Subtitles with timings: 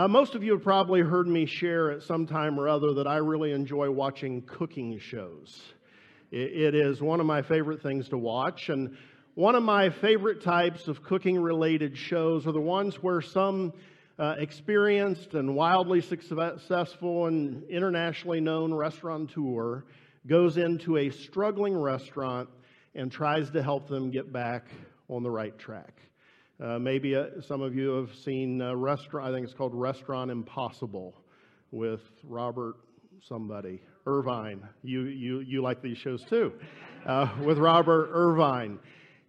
[0.00, 3.06] Uh, most of you have probably heard me share at some time or other that
[3.06, 5.60] I really enjoy watching cooking shows.
[6.30, 8.70] it, it is one of my favorite things to watch.
[8.70, 8.96] And
[9.34, 13.74] one of my favorite types of cooking related shows are the ones where some
[14.18, 19.84] uh, experienced and wildly successful and internationally known restaurateur
[20.26, 22.48] goes into a struggling restaurant
[22.94, 24.64] and tries to help them get back
[25.10, 25.92] on the right track.
[26.60, 30.30] Uh, maybe uh, some of you have seen a restaurant, I think it's called Restaurant
[30.30, 31.14] Impossible
[31.70, 32.74] with Robert
[33.26, 34.68] somebody, Irvine.
[34.82, 36.52] You, you, you like these shows too,
[37.06, 38.78] uh, with Robert Irvine.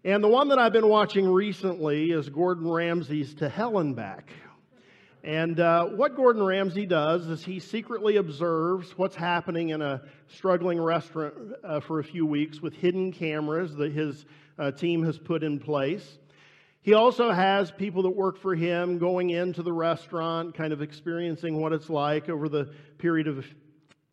[0.03, 4.29] And the one that I've been watching recently is Gordon Ramsay's To Hell and Back.
[5.23, 10.81] And uh, what Gordon Ramsay does is he secretly observes what's happening in a struggling
[10.81, 14.25] restaurant uh, for a few weeks with hidden cameras that his
[14.59, 16.17] uh, team has put in place.
[16.83, 21.61] He also has people that work for him going into the restaurant, kind of experiencing
[21.61, 23.45] what it's like over the period of,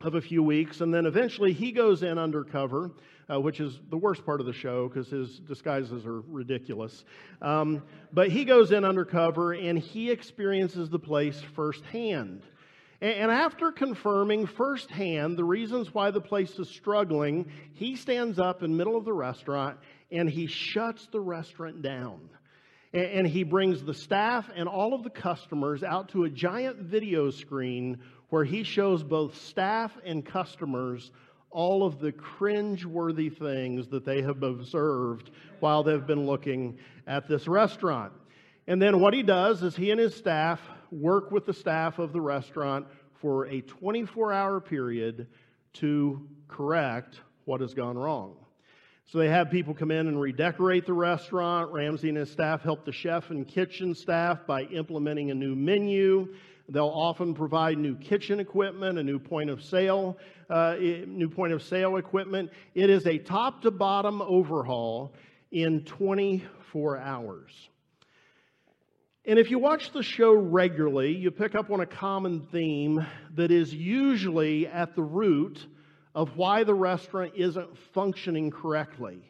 [0.02, 0.82] of a few weeks.
[0.82, 2.90] And then eventually he goes in undercover,
[3.32, 7.06] uh, which is the worst part of the show because his disguises are ridiculous.
[7.40, 12.42] Um, but he goes in undercover and he experiences the place firsthand.
[13.00, 18.72] And after confirming firsthand the reasons why the place is struggling, he stands up in
[18.72, 19.78] the middle of the restaurant
[20.10, 22.28] and he shuts the restaurant down
[22.92, 27.30] and he brings the staff and all of the customers out to a giant video
[27.30, 27.98] screen
[28.30, 31.10] where he shows both staff and customers
[31.50, 37.48] all of the cringe-worthy things that they have observed while they've been looking at this
[37.48, 38.12] restaurant.
[38.66, 42.12] And then what he does is he and his staff work with the staff of
[42.12, 42.86] the restaurant
[43.20, 45.26] for a 24 hour period
[45.74, 48.36] to correct what has gone wrong.
[49.10, 51.72] So they have people come in and redecorate the restaurant.
[51.72, 56.34] Ramsay and his staff help the chef and kitchen staff by implementing a new menu.
[56.68, 60.18] They'll often provide new kitchen equipment, a new point of sale,
[60.50, 62.50] uh, new point of sale equipment.
[62.74, 65.14] It is a top to bottom overhaul
[65.50, 67.70] in 24 hours.
[69.24, 73.06] And if you watch the show regularly, you pick up on a common theme
[73.36, 75.66] that is usually at the root
[76.14, 79.20] of why the restaurant isn't functioning correctly,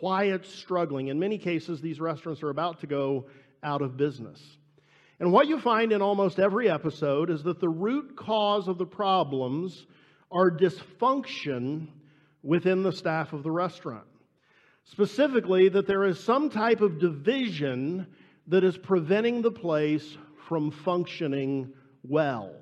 [0.00, 1.08] why it's struggling.
[1.08, 3.26] In many cases, these restaurants are about to go
[3.62, 4.40] out of business.
[5.18, 8.86] And what you find in almost every episode is that the root cause of the
[8.86, 9.86] problems
[10.32, 11.88] are dysfunction
[12.42, 14.06] within the staff of the restaurant.
[14.84, 18.06] Specifically, that there is some type of division
[18.46, 20.16] that is preventing the place
[20.48, 22.54] from functioning well.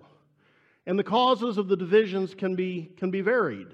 [0.89, 3.69] And the causes of the divisions can be, can be varied.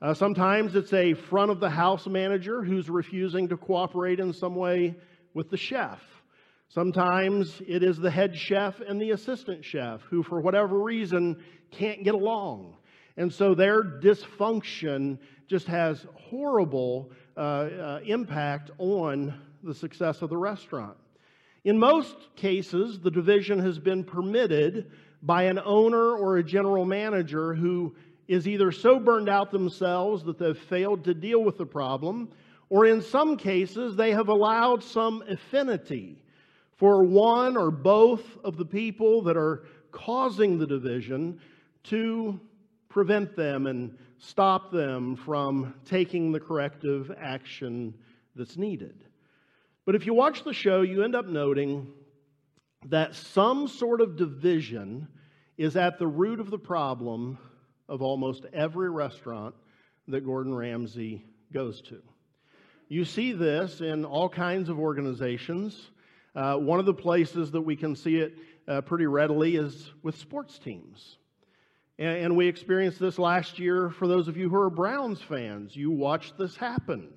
[0.00, 4.54] Uh, sometimes it's a front of the house manager who's refusing to cooperate in some
[4.54, 4.94] way
[5.34, 6.00] with the chef.
[6.68, 12.04] Sometimes it is the head chef and the assistant chef who, for whatever reason, can't
[12.04, 12.76] get along.
[13.16, 15.18] And so their dysfunction
[15.48, 19.34] just has horrible uh, uh, impact on
[19.64, 20.96] the success of the restaurant.
[21.64, 27.54] In most cases, the division has been permitted by an owner or a general manager
[27.54, 27.94] who
[28.28, 32.28] is either so burned out themselves that they've failed to deal with the problem,
[32.68, 36.22] or in some cases, they have allowed some affinity
[36.76, 41.38] for one or both of the people that are causing the division
[41.84, 42.40] to
[42.88, 47.92] prevent them and stop them from taking the corrective action
[48.34, 49.04] that's needed.
[49.84, 51.92] But if you watch the show, you end up noting
[52.86, 55.08] that some sort of division
[55.56, 57.38] is at the root of the problem
[57.88, 59.54] of almost every restaurant
[60.08, 62.02] that Gordon Ramsay goes to.
[62.88, 65.90] You see this in all kinds of organizations.
[66.34, 68.34] Uh, one of the places that we can see it
[68.68, 71.18] uh, pretty readily is with sports teams.
[71.98, 75.76] And, and we experienced this last year for those of you who are Browns fans.
[75.76, 77.12] You watched this happen.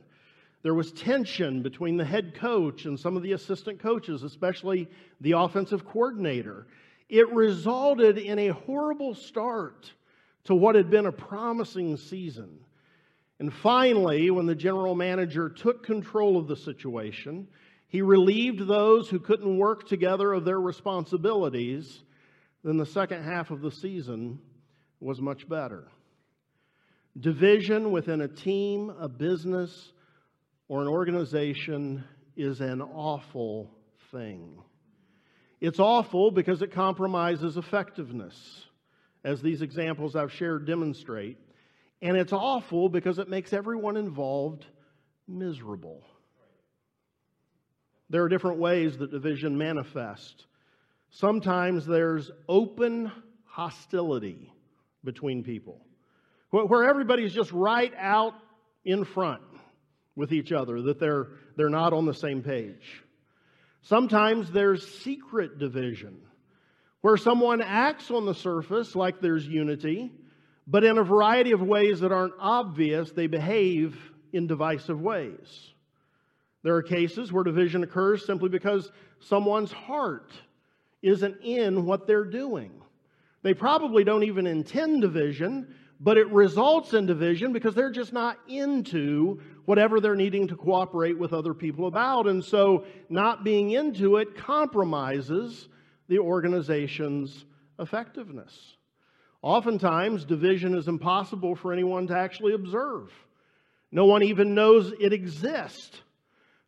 [0.66, 4.90] There was tension between the head coach and some of the assistant coaches, especially
[5.22, 6.66] the offensive coordinator.
[7.08, 9.94] It resulted in a horrible start
[10.46, 12.58] to what had been a promising season.
[13.38, 17.48] And finally, when the general manager took control of the situation,
[17.88, 22.02] he relieved those who couldn't work together of their responsibilities.
[22.64, 24.40] Then the second half of the season
[25.00, 25.90] was much better.
[27.20, 29.92] Division within a team, a business,
[30.68, 32.04] or an organization
[32.36, 33.72] is an awful
[34.12, 34.58] thing.
[35.62, 38.66] It's awful because it compromises effectiveness,
[39.24, 41.38] as these examples I've shared demonstrate.
[42.02, 44.66] And it's awful because it makes everyone involved
[45.28, 46.04] miserable.
[48.10, 50.46] There are different ways that division manifests.
[51.10, 53.12] sometimes there's open
[53.46, 54.52] hostility
[55.04, 55.80] between people,
[56.50, 58.34] where everybody's just right out
[58.84, 59.42] in front
[60.16, 63.04] with each other, that they're, they're not on the same page.
[63.82, 66.18] Sometimes there's secret division,
[67.02, 70.12] where someone acts on the surface like there's unity,
[70.66, 73.96] but in a variety of ways that aren't obvious, they behave
[74.34, 75.72] in divisive ways.
[76.64, 80.32] There are cases where division occurs simply because someone's heart
[81.04, 82.72] isn't in what they're doing.
[83.44, 88.38] They probably don't even intend division, but it results in division because they're just not
[88.48, 92.28] into whatever they're needing to cooperate with other people about.
[92.28, 95.68] And so, not being into it compromises
[96.08, 97.46] the organization's
[97.80, 98.76] effectiveness.
[99.42, 103.12] Oftentimes, division is impossible for anyone to actually observe.
[103.92, 106.02] No one even knows it exists.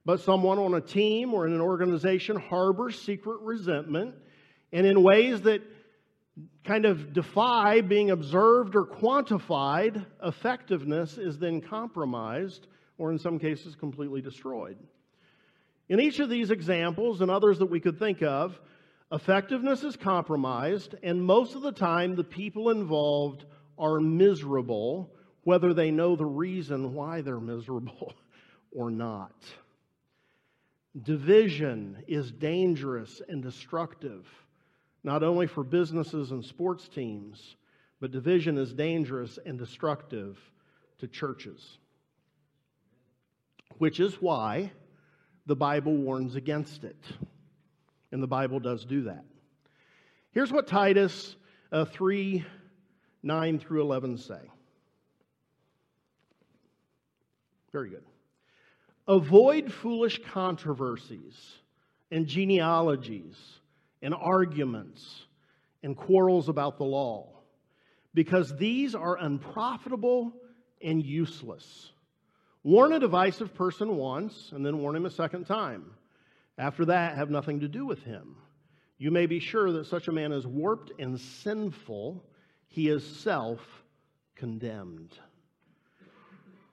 [0.06, 4.16] But someone on a team or in an organization harbors secret resentment,
[4.72, 5.62] and in ways that
[6.64, 12.68] kind of defy being observed or quantified, effectiveness is then compromised
[12.98, 14.78] or, in some cases, completely destroyed.
[15.90, 18.60] In each of these examples and others that we could think of,
[19.12, 23.46] effectiveness is compromised, and most of the time the people involved
[23.78, 25.10] are miserable,
[25.44, 28.14] whether they know the reason why they're miserable
[28.72, 29.36] or not.
[31.04, 34.26] Division is dangerous and destructive
[35.04, 37.56] not only for businesses and sports teams,
[38.00, 40.38] but division is dangerous and destructive
[41.00, 41.78] to churches.
[43.78, 44.72] Which is why
[45.46, 47.04] the Bible warns against it.
[48.12, 49.24] And the Bible does do that.
[50.32, 51.36] Here's what Titus
[51.72, 52.46] uh, 3
[53.24, 54.40] 9 through 11 say.
[57.72, 58.04] Very good.
[59.08, 61.36] Avoid foolish controversies
[62.12, 63.36] and genealogies
[64.02, 65.26] and arguments
[65.84, 67.28] and quarrels about the law,
[68.14, 70.34] because these are unprofitable
[70.82, 71.92] and useless.
[72.64, 75.92] Warn a divisive person once, and then warn him a second time.
[76.58, 78.36] After that, have nothing to do with him.
[78.98, 82.26] You may be sure that such a man is warped and sinful,
[82.68, 83.62] he is self
[84.36, 85.18] condemned.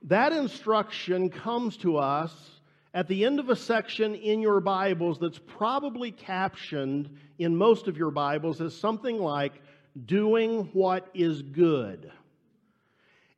[0.02, 2.53] That instruction comes to us
[2.94, 7.96] at the end of a section in your Bibles that's probably captioned in most of
[7.96, 9.60] your Bibles as something like,
[10.06, 12.10] doing what is good.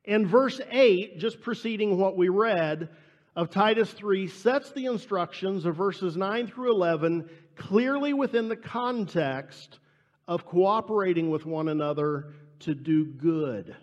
[0.05, 2.89] And verse 8, just preceding what we read
[3.35, 9.79] of Titus 3, sets the instructions of verses 9 through 11 clearly within the context
[10.27, 13.75] of cooperating with one another to do good.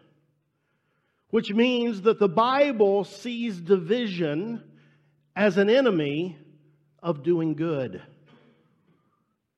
[1.30, 4.62] Which means that the Bible sees division
[5.36, 6.36] as an enemy
[7.02, 8.00] of doing good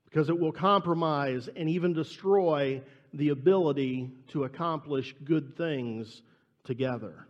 [0.05, 2.81] because it will compromise and even destroy
[3.12, 6.23] the ability to accomplish good things
[6.64, 7.26] together.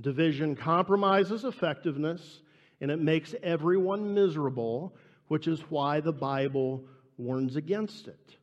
[0.00, 2.42] Division compromises effectiveness
[2.80, 4.94] and it makes everyone miserable,
[5.28, 6.84] which is why the Bible
[7.16, 8.36] warns against it.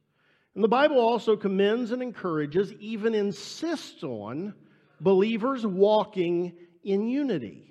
[0.56, 4.54] And the Bible also commends and encourages, even insists on,
[5.00, 6.54] believers walking
[6.84, 7.69] in unity.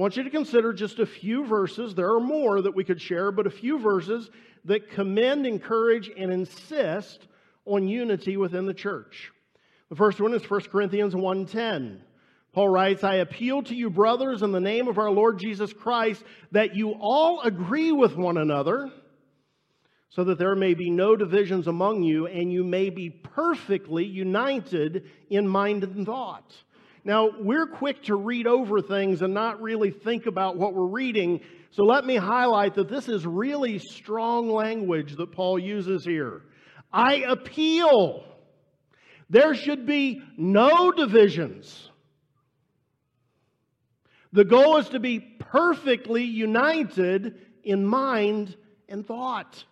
[0.00, 1.94] I want you to consider just a few verses.
[1.94, 4.30] There are more that we could share, but a few verses
[4.64, 7.28] that commend, encourage, and insist
[7.66, 9.30] on unity within the church.
[9.90, 12.00] The first one is 1 Corinthians 1:10.
[12.54, 16.24] Paul writes, I appeal to you, brothers, in the name of our Lord Jesus Christ,
[16.50, 18.90] that you all agree with one another,
[20.08, 25.10] so that there may be no divisions among you, and you may be perfectly united
[25.28, 26.56] in mind and thought.
[27.04, 31.40] Now, we're quick to read over things and not really think about what we're reading.
[31.70, 36.42] So let me highlight that this is really strong language that Paul uses here.
[36.92, 38.24] I appeal.
[39.30, 41.88] There should be no divisions.
[44.32, 48.56] The goal is to be perfectly united in mind
[48.88, 49.64] and thought.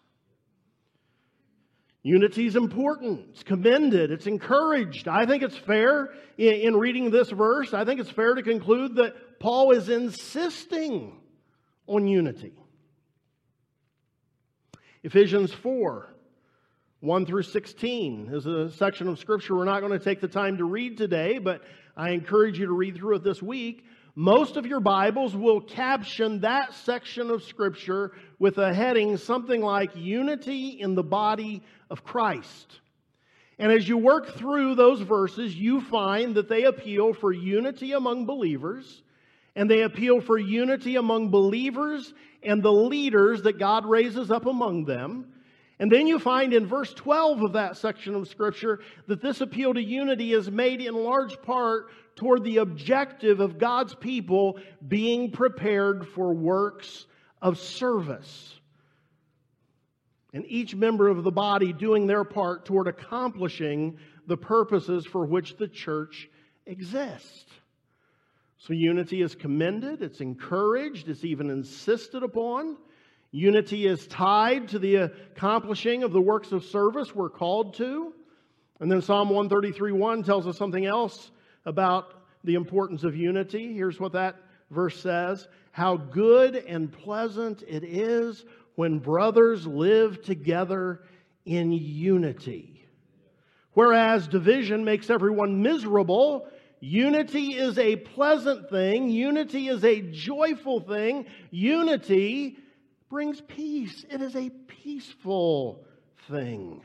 [2.02, 3.26] Unity is important.
[3.30, 4.10] It's commended.
[4.10, 5.08] It's encouraged.
[5.08, 8.96] I think it's fair in, in, reading this verse, I think it's fair to conclude
[8.96, 11.20] that Paul is insisting
[11.86, 12.52] on unity.
[15.02, 16.14] Ephesians 4
[17.00, 20.56] 1 through 16 is a section of scripture we're not going to take the time
[20.58, 21.62] to read today, but
[21.96, 23.84] I encourage you to read through it this week.
[24.20, 28.10] Most of your Bibles will caption that section of Scripture
[28.40, 32.80] with a heading something like Unity in the Body of Christ.
[33.60, 38.26] And as you work through those verses, you find that they appeal for unity among
[38.26, 39.04] believers,
[39.54, 44.84] and they appeal for unity among believers and the leaders that God raises up among
[44.84, 45.32] them.
[45.78, 49.74] And then you find in verse 12 of that section of Scripture that this appeal
[49.74, 56.08] to unity is made in large part toward the objective of God's people being prepared
[56.08, 57.06] for works
[57.40, 58.54] of service.
[60.34, 65.56] And each member of the body doing their part toward accomplishing the purposes for which
[65.56, 66.28] the church
[66.66, 67.44] exists.
[68.58, 72.76] So unity is commended, it's encouraged, it's even insisted upon.
[73.30, 78.12] Unity is tied to the accomplishing of the works of service we're called to.
[78.80, 81.30] And then Psalm 133 1 tells us something else
[81.68, 83.74] about the importance of unity.
[83.74, 84.36] Here's what that
[84.70, 88.44] verse says How good and pleasant it is
[88.74, 91.02] when brothers live together
[91.44, 92.86] in unity.
[93.74, 96.48] Whereas division makes everyone miserable,
[96.80, 102.56] unity is a pleasant thing, unity is a joyful thing, unity
[103.08, 104.04] brings peace.
[104.10, 105.84] It is a peaceful
[106.28, 106.82] thing.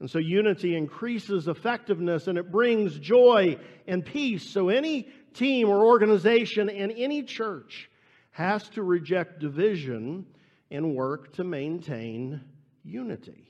[0.00, 4.48] And so unity increases effectiveness and it brings joy and peace.
[4.48, 7.90] So any team or organization and any church
[8.30, 10.26] has to reject division
[10.70, 12.40] and work to maintain
[12.84, 13.44] unity.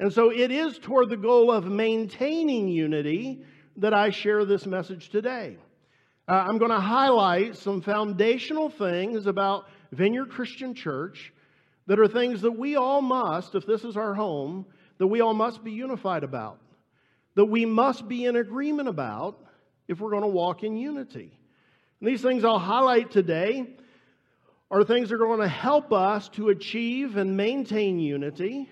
[0.00, 3.44] And so it is toward the goal of maintaining unity
[3.76, 5.56] that I share this message today.
[6.26, 11.32] Uh, I'm going to highlight some foundational things about Vineyard Christian Church
[11.86, 14.64] that are things that we all must, if this is our home,
[15.00, 16.58] that we all must be unified about,
[17.34, 19.42] that we must be in agreement about
[19.88, 21.32] if we're going to walk in unity.
[22.00, 23.66] And these things I'll highlight today
[24.70, 28.68] are things that are going to help us to achieve and maintain unity.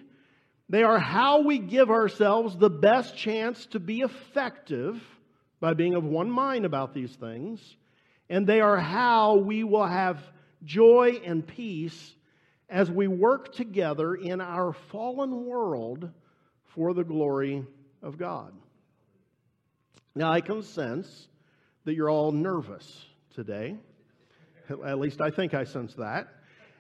[0.69, 5.03] They are how we give ourselves the best chance to be effective
[5.61, 7.59] by being of one mind about these things.
[8.29, 10.23] And they are how we will have
[10.63, 12.15] joy and peace
[12.69, 16.11] as we work together in our fallen world
[16.79, 17.67] for the glory
[18.03, 18.53] of God.
[20.15, 21.27] Now, I can sense
[21.85, 23.05] that you're all nervous
[23.35, 23.77] today.
[24.87, 26.29] At least I think I sense that.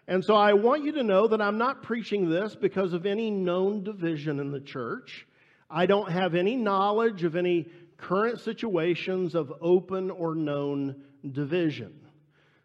[0.06, 3.28] And so I want you to know that I'm not preaching this because of any
[3.28, 5.26] known division in the church.
[5.68, 10.94] I don't have any knowledge of any current situations of open or known
[11.28, 11.92] division.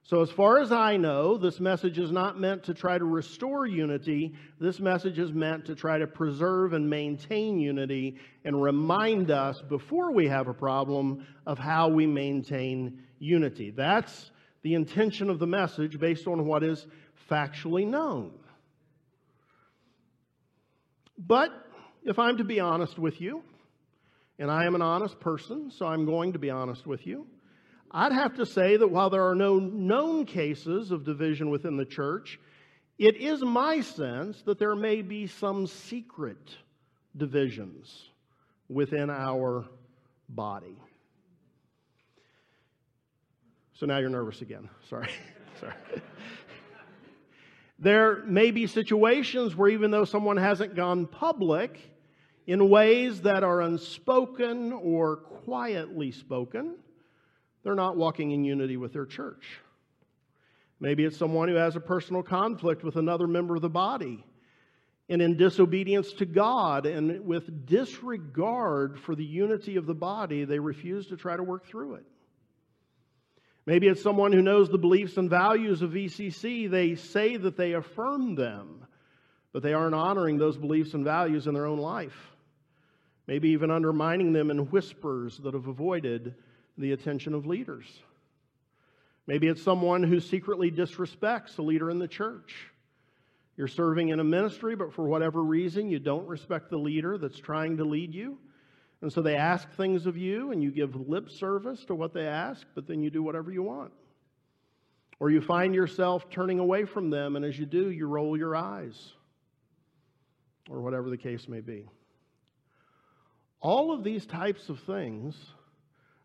[0.06, 3.66] So, as far as I know, this message is not meant to try to restore
[3.66, 4.36] unity.
[4.60, 10.12] This message is meant to try to preserve and maintain unity and remind us before
[10.12, 13.72] we have a problem of how we maintain unity.
[13.72, 14.32] That's
[14.62, 16.86] the intention of the message based on what is
[17.32, 18.34] factually known.
[21.18, 21.52] But
[22.04, 23.42] if I'm to be honest with you,
[24.38, 27.26] and I am an honest person, so I'm going to be honest with you.
[27.94, 31.86] I'd have to say that while there are no known cases of division within the
[31.86, 32.40] church,
[32.98, 36.58] it is my sense that there may be some secret
[37.16, 38.10] divisions
[38.68, 39.66] within our
[40.28, 40.76] body.
[43.74, 44.70] So now you're nervous again.
[44.90, 45.10] Sorry.
[45.60, 45.74] Sorry.
[47.78, 51.80] there may be situations where even though someone hasn't gone public
[52.48, 56.76] in ways that are unspoken or quietly spoken,
[57.64, 59.60] they're not walking in unity with their church.
[60.80, 64.24] Maybe it's someone who has a personal conflict with another member of the body.
[65.10, 70.60] And in disobedience to God and with disregard for the unity of the body, they
[70.60, 72.06] refuse to try to work through it.
[73.66, 76.70] Maybe it's someone who knows the beliefs and values of VCC.
[76.70, 78.86] They say that they affirm them,
[79.54, 82.18] but they aren't honoring those beliefs and values in their own life.
[83.26, 86.36] Maybe even undermining them in whispers that have avoided
[86.78, 87.86] the attention of leaders.
[89.28, 92.54] Maybe it's someone who secretly disrespects a leader in the church.
[93.56, 97.40] You're serving in a ministry, but for whatever reason, you don't respect the leader that's
[97.40, 98.38] trying to lead you.
[99.02, 102.26] And so they ask things of you, and you give lip service to what they
[102.26, 103.92] ask, but then you do whatever you want.
[105.20, 108.56] Or you find yourself turning away from them, and as you do, you roll your
[108.56, 109.12] eyes,
[110.70, 111.88] or whatever the case may be.
[113.62, 115.36] All of these types of things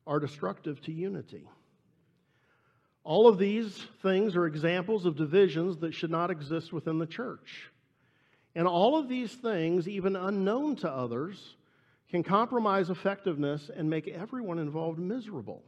[0.08, 1.46] are destructive to unity.
[3.04, 7.70] All of these things are examples of divisions that should not exist within the church.
[8.54, 11.54] And all of these things, even unknown to others,
[12.10, 15.62] can compromise effectiveness and make everyone involved miserable.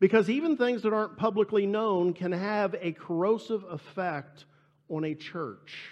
[0.00, 4.46] Because even things that aren't publicly known can have a corrosive effect
[4.88, 5.90] on a church,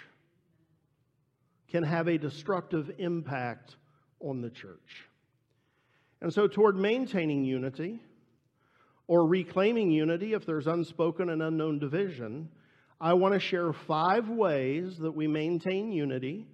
[1.67, 3.75] can have a destructive impact
[4.19, 5.07] on the church.
[6.21, 7.99] And so, toward maintaining unity
[9.07, 12.49] or reclaiming unity if there's unspoken and unknown division,
[12.99, 16.47] I want to share five ways that we maintain unity,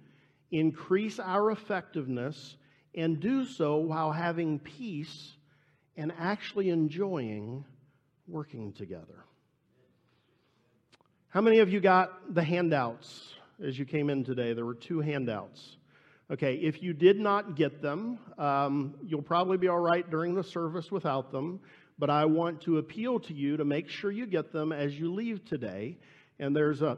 [0.50, 2.56] increase our effectiveness,
[2.94, 5.32] and do so while having peace
[5.96, 7.64] and actually enjoying
[8.28, 9.24] working together.
[11.28, 14.52] How many of you got the handouts as you came in today?
[14.52, 15.78] There were two handouts.
[16.30, 20.42] Okay, if you did not get them, um, you'll probably be all right during the
[20.42, 21.60] service without them,
[21.98, 25.12] but I want to appeal to you to make sure you get them as you
[25.12, 25.98] leave today.
[26.38, 26.96] And there's a,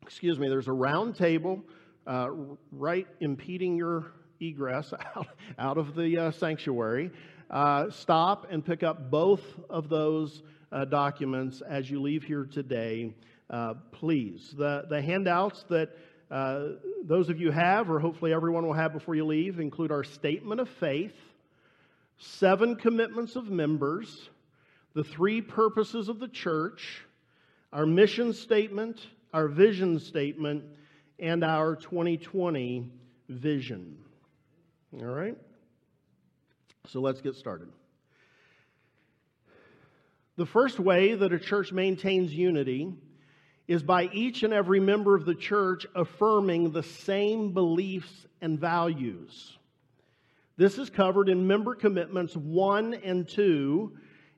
[0.00, 1.60] excuse me, there's a round table
[2.06, 2.28] uh,
[2.70, 5.26] right impeding your egress out,
[5.58, 7.10] out of the uh, sanctuary.
[7.50, 13.12] Uh, stop and pick up both of those uh, documents as you leave here today,
[13.50, 14.54] uh, please.
[14.56, 15.90] The, the handouts that
[16.32, 16.68] uh,
[17.04, 20.62] those of you have, or hopefully everyone will have before you leave, include our statement
[20.62, 21.14] of faith,
[22.16, 24.30] seven commitments of members,
[24.94, 27.04] the three purposes of the church,
[27.70, 30.64] our mission statement, our vision statement,
[31.18, 32.90] and our 2020
[33.28, 33.98] vision.
[35.00, 35.36] All right?
[36.88, 37.68] So let's get started.
[40.36, 42.94] The first way that a church maintains unity
[43.68, 49.56] is by each and every member of the church affirming the same beliefs and values.
[50.56, 53.92] This is covered in member commitments 1 and 2,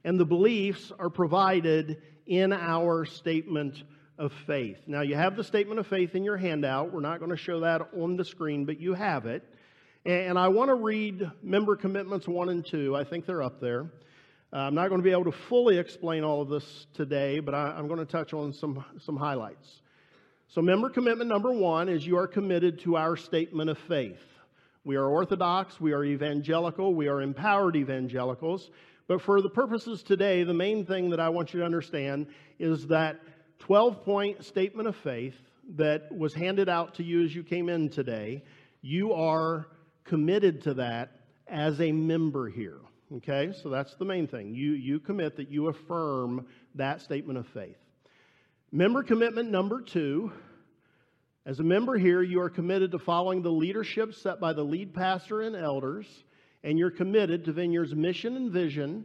[0.04, 3.82] and the beliefs are provided in our statement
[4.18, 4.78] of faith.
[4.86, 6.92] Now, you have the statement of faith in your handout.
[6.92, 9.42] We're not going to show that on the screen, but you have it.
[10.06, 12.94] And I want to read member commitments 1 and 2.
[12.94, 13.90] I think they're up there.
[14.54, 17.56] Uh, I'm not going to be able to fully explain all of this today, but
[17.56, 19.82] I, am going to touch on some, some highlights.
[20.46, 24.22] So, member commitment number one is you are committed to our statement of faith.
[24.84, 28.70] We are Orthodox, we are evangelical, we are empowered evangelicals.
[29.08, 32.28] But for the purposes today, the main thing that I want you to understand
[32.60, 33.20] is that
[33.58, 35.34] 12 point statement of faith
[35.74, 38.44] that was handed out to you as you came in today,
[38.82, 39.66] you are
[40.04, 41.10] committed to that
[41.48, 42.78] as a member here.
[43.16, 44.54] Okay, so that's the main thing.
[44.54, 47.76] You, you commit that you affirm that statement of faith.
[48.72, 50.32] Member commitment number two
[51.46, 54.94] as a member here, you are committed to following the leadership set by the lead
[54.94, 56.06] pastor and elders
[56.64, 59.04] and you're committed to Vineyard's mission and vision,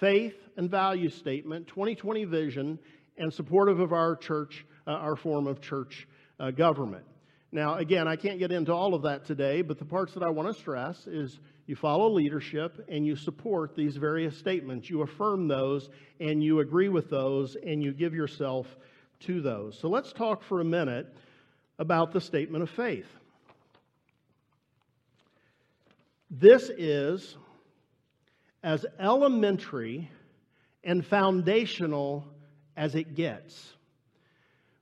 [0.00, 2.78] faith and value statement, 2020 vision,
[3.16, 6.08] and supportive of our church, uh, our form of church
[6.40, 7.04] uh, government.
[7.56, 10.28] Now, again, I can't get into all of that today, but the parts that I
[10.28, 14.90] want to stress is you follow leadership and you support these various statements.
[14.90, 15.88] You affirm those
[16.20, 18.66] and you agree with those and you give yourself
[19.20, 19.78] to those.
[19.78, 21.10] So let's talk for a minute
[21.78, 23.08] about the statement of faith.
[26.30, 27.38] This is
[28.62, 30.10] as elementary
[30.84, 32.22] and foundational
[32.76, 33.75] as it gets.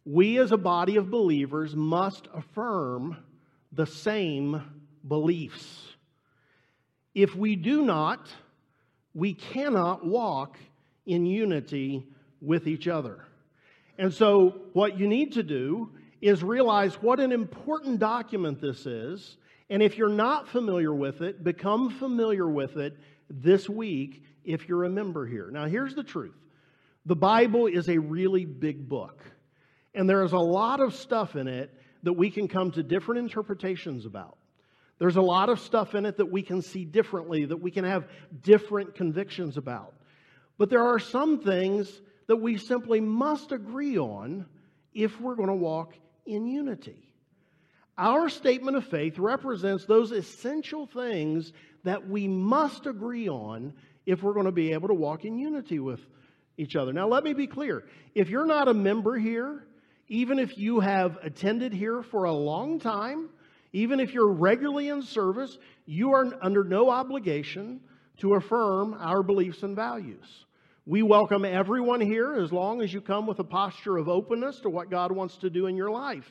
[0.04, 3.16] We, as a body of believers, must affirm
[3.72, 4.62] the same
[5.06, 5.88] beliefs.
[7.14, 8.28] If we do not,
[9.14, 10.58] we cannot walk
[11.06, 12.06] in unity
[12.40, 13.24] with each other.
[13.96, 15.90] And so, what you need to do
[16.20, 19.36] is realize what an important document this is
[19.70, 22.96] and if you're not familiar with it, become familiar with it
[23.30, 25.50] this week if you're a member here.
[25.50, 26.34] Now, here's the truth
[27.06, 29.22] the Bible is a really big book,
[29.94, 33.20] and there is a lot of stuff in it that we can come to different
[33.20, 34.36] interpretations about.
[34.98, 37.84] There's a lot of stuff in it that we can see differently, that we can
[37.84, 38.08] have
[38.42, 39.94] different convictions about.
[40.56, 44.46] But there are some things that we simply must agree on
[44.92, 45.94] if we're going to walk
[46.26, 47.10] in unity.
[47.98, 51.52] Our statement of faith represents those essential things
[51.84, 53.72] that we must agree on
[54.06, 56.00] if we're going to be able to walk in unity with
[56.56, 56.92] each other.
[56.92, 57.84] Now, let me be clear.
[58.14, 59.64] If you're not a member here,
[60.08, 63.30] even if you have attended here for a long time,
[63.72, 67.80] even if you're regularly in service, you are under no obligation
[68.18, 70.44] to affirm our beliefs and values.
[70.86, 74.70] We welcome everyone here as long as you come with a posture of openness to
[74.70, 76.30] what God wants to do in your life.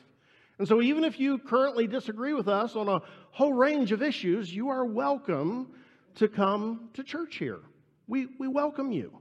[0.58, 3.00] And so, even if you currently disagree with us on a
[3.32, 5.72] whole range of issues, you are welcome
[6.14, 7.58] to come to church here.
[8.06, 9.18] We, we welcome you.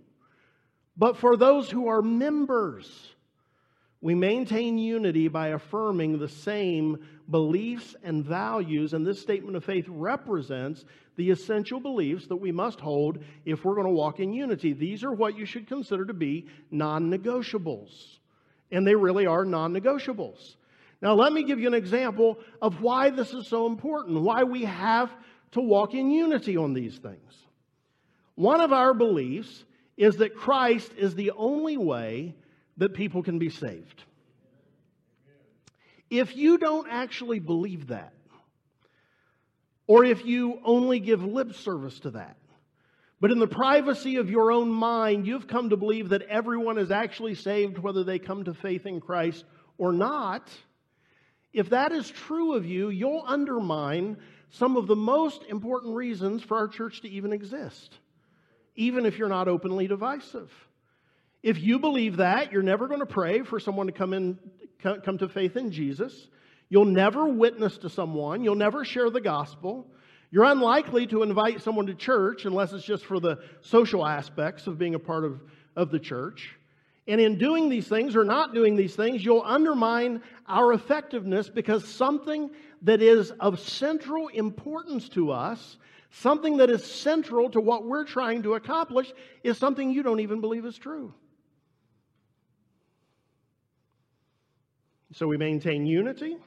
[0.96, 2.88] But for those who are members,
[4.04, 9.86] we maintain unity by affirming the same beliefs and values, and this statement of faith
[9.88, 10.84] represents
[11.16, 14.74] the essential beliefs that we must hold if we're going to walk in unity.
[14.74, 18.18] These are what you should consider to be non negotiables,
[18.74, 20.58] and they really are non negotiables.
[21.02, 24.66] Now, let me give you an example of why this is so important, why we
[24.66, 25.16] have
[25.52, 27.34] to walk in unity on these things.
[28.36, 29.64] One of our beliefs
[29.96, 32.36] is that Christ is the only way
[32.78, 34.04] that people can be saved.
[36.10, 38.14] If you don't actually believe that,
[39.88, 42.38] or if you only give lip service to that,
[43.20, 46.92] but in the privacy of your own mind, you've come to believe that everyone is
[46.92, 49.46] actually saved whether they come to faith in Christ
[49.78, 50.50] or not.
[51.54, 54.18] If that is true of you, you'll undermine
[54.50, 57.98] some of the most important reasons for our church to even exist,
[58.76, 60.52] even if you're not openly divisive.
[61.44, 64.40] If you believe that, you're never going to pray for someone to come in
[64.82, 66.28] come to faith in Jesus.
[66.70, 69.88] You'll never witness to someone, you'll never share the gospel.
[70.32, 74.80] You're unlikely to invite someone to church unless it's just for the social aspects of
[74.80, 75.40] being a part of,
[75.76, 76.56] of the church.
[77.08, 81.88] And in doing these things or not doing these things, you'll undermine our effectiveness because
[81.88, 82.50] something
[82.82, 85.78] that is of central importance to us,
[86.10, 90.42] something that is central to what we're trying to accomplish, is something you don't even
[90.42, 91.14] believe is true.
[95.14, 96.38] So we maintain unity,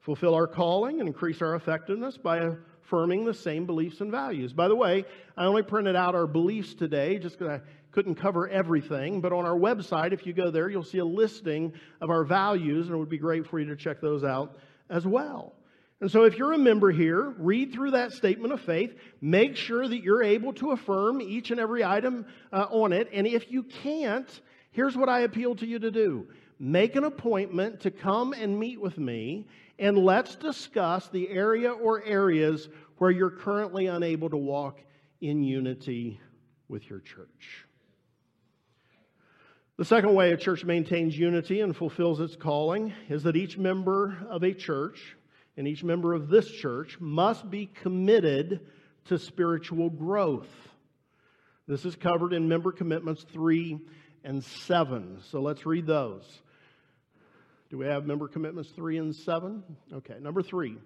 [0.00, 2.38] fulfill our calling, and increase our effectiveness by
[2.82, 4.54] affirming the same beliefs and values.
[4.54, 5.04] By the way,
[5.36, 9.44] I only printed out our beliefs today just because I couldn't cover everything, but on
[9.44, 12.98] our website, if you go there, you'll see a listing of our values, and it
[12.98, 14.56] would be great for you to check those out
[14.88, 15.54] as well.
[16.00, 18.94] And so, if you're a member here, read through that statement of faith.
[19.20, 23.10] Make sure that you're able to affirm each and every item uh, on it.
[23.12, 24.40] And if you can't,
[24.70, 28.80] here's what I appeal to you to do make an appointment to come and meet
[28.80, 29.46] with me,
[29.78, 32.68] and let's discuss the area or areas
[32.98, 34.80] where you're currently unable to walk
[35.20, 36.20] in unity
[36.68, 37.64] with your church.
[39.76, 44.18] The second way a church maintains unity and fulfills its calling is that each member
[44.28, 45.16] of a church
[45.56, 48.66] and each member of this church must be committed
[49.04, 50.48] to spiritual growth.
[51.68, 53.78] This is covered in member commitments 3
[54.24, 55.18] and 7.
[55.30, 56.42] So let's read those.
[57.70, 59.62] Do we have member commitments 3 and 7?
[59.92, 60.76] Okay, number 3.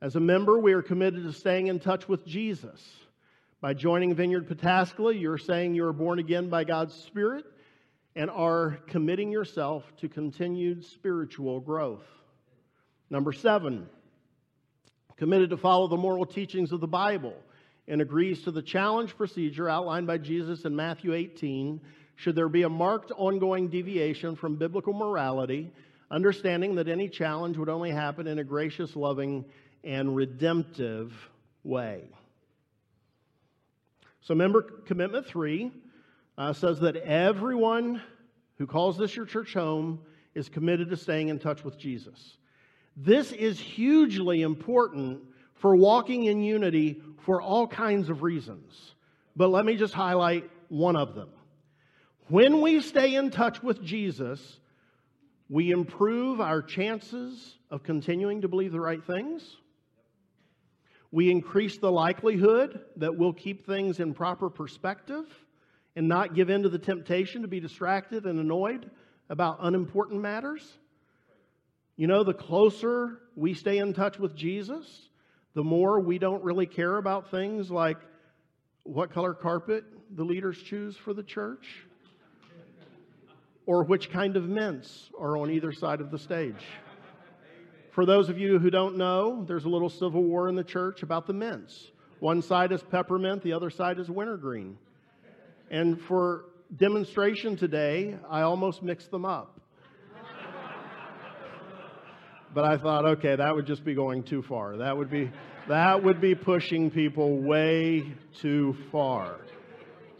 [0.00, 2.80] As a member, we are committed to staying in touch with Jesus.
[3.60, 7.44] By joining Vineyard Pataskala, you're saying you are born again by God's Spirit
[8.16, 12.04] and are committing yourself to continued spiritual growth.
[13.08, 13.88] Number seven,
[15.16, 17.36] committed to follow the moral teachings of the Bible
[17.86, 21.80] and agrees to the challenge procedure outlined by Jesus in Matthew 18
[22.16, 25.72] should there be a marked ongoing deviation from biblical morality,
[26.12, 29.44] understanding that any challenge would only happen in a gracious, loving,
[29.82, 31.12] and redemptive
[31.64, 32.02] way.
[34.20, 35.72] So, member commitment three
[36.38, 38.02] uh, says that everyone
[38.58, 40.00] who calls this your church home
[40.34, 42.36] is committed to staying in touch with Jesus.
[42.96, 45.22] This is hugely important
[45.54, 48.94] for walking in unity for all kinds of reasons.
[49.34, 51.30] But let me just highlight one of them.
[52.28, 54.60] When we stay in touch with Jesus,
[55.52, 59.58] we improve our chances of continuing to believe the right things.
[61.10, 65.26] We increase the likelihood that we'll keep things in proper perspective
[65.94, 68.90] and not give in to the temptation to be distracted and annoyed
[69.28, 70.78] about unimportant matters.
[71.96, 75.10] You know, the closer we stay in touch with Jesus,
[75.52, 77.98] the more we don't really care about things like
[78.84, 79.84] what color carpet
[80.14, 81.84] the leaders choose for the church
[83.66, 86.64] or which kind of mints are on either side of the stage.
[87.90, 91.02] For those of you who don't know, there's a little civil war in the church
[91.02, 91.90] about the mints.
[92.20, 94.78] One side is peppermint, the other side is wintergreen.
[95.70, 96.46] And for
[96.76, 99.60] demonstration today, I almost mixed them up.
[102.54, 104.76] but I thought, okay, that would just be going too far.
[104.76, 105.30] That would be
[105.68, 109.36] that would be pushing people way too far.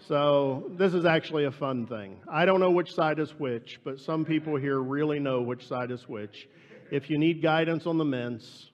[0.09, 2.17] So, this is actually a fun thing.
[2.29, 5.93] I don't know which side is which, but some people here really know which side
[5.93, 6.49] is which.
[6.91, 8.71] If you need guidance on the mints,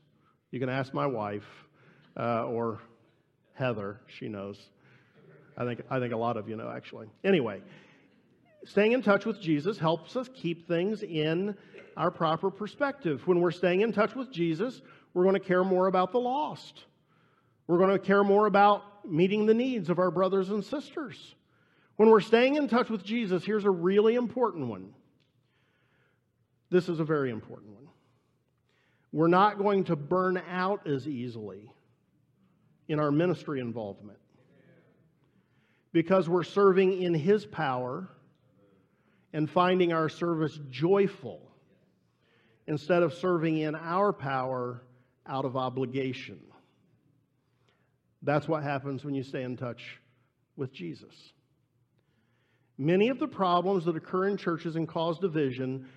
[0.51, 1.45] you can ask my wife
[2.19, 2.81] uh, or
[3.53, 4.01] Heather.
[4.07, 4.59] She knows.
[5.59, 7.09] I think, I think a lot of you know, actually.
[7.23, 7.61] Anyway,
[8.64, 11.55] staying in touch with Jesus helps us keep things in
[11.97, 13.27] our proper perspective.
[13.27, 14.81] When we're staying in touch with Jesus,
[15.12, 16.85] we're going to care more about the lost.
[17.67, 21.35] We're going to care more about meeting the needs of our brothers and sisters.
[21.97, 24.94] When we're staying in touch with Jesus, here's a really important one.
[26.71, 27.88] This is a very important one.
[29.12, 31.71] We're not going to burn out as easily
[32.88, 34.18] in our ministry involvement
[35.92, 38.09] because we're serving in His power
[39.33, 41.40] and finding our service joyful
[42.66, 44.83] instead of serving in our power
[45.27, 46.38] out of obligation.
[48.22, 50.00] That's what happens when you stay in touch
[50.57, 51.14] with Jesus.
[52.76, 55.88] Many of the problems that occur in churches and cause division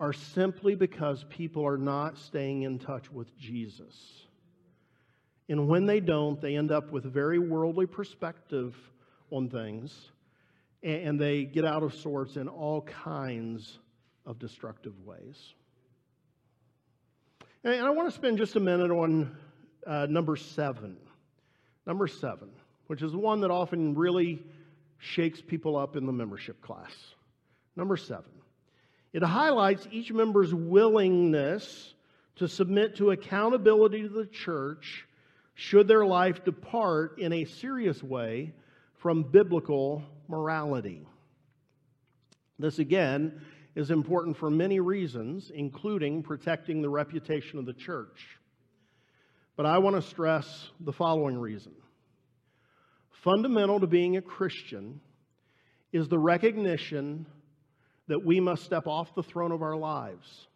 [0.00, 3.94] are simply because people are not staying in touch with Jesus.
[5.48, 8.76] And when they don't, they end up with very worldly perspective
[9.30, 10.10] on things,
[10.82, 13.78] and they get out of sorts in all kinds
[14.26, 15.54] of destructive ways.
[17.64, 19.36] And I want to spend just a minute on
[19.86, 20.96] uh, number seven.
[21.88, 22.50] Number seven,
[22.86, 24.44] which is one that often really
[24.98, 26.92] shakes people up in the membership class.
[27.76, 28.30] Number seven,
[29.14, 31.94] it highlights each member's willingness
[32.36, 35.06] to submit to accountability to the church
[35.54, 38.52] should their life depart in a serious way
[38.98, 41.06] from biblical morality.
[42.58, 43.40] This, again,
[43.74, 48.37] is important for many reasons, including protecting the reputation of the church.
[49.58, 51.72] But I want to stress the following reason.
[53.10, 55.00] Fundamental to being a Christian
[55.92, 57.26] is the recognition
[58.06, 60.46] that we must step off the throne of our lives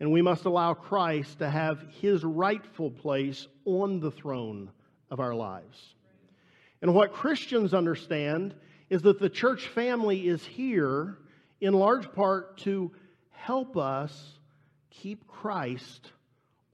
[0.00, 4.70] and we must allow Christ to have his rightful place on the throne
[5.10, 5.94] of our lives.
[6.80, 8.54] And what Christians understand
[8.88, 11.18] is that the church family is here
[11.60, 12.92] in large part to
[13.30, 14.38] help us
[14.90, 16.12] keep Christ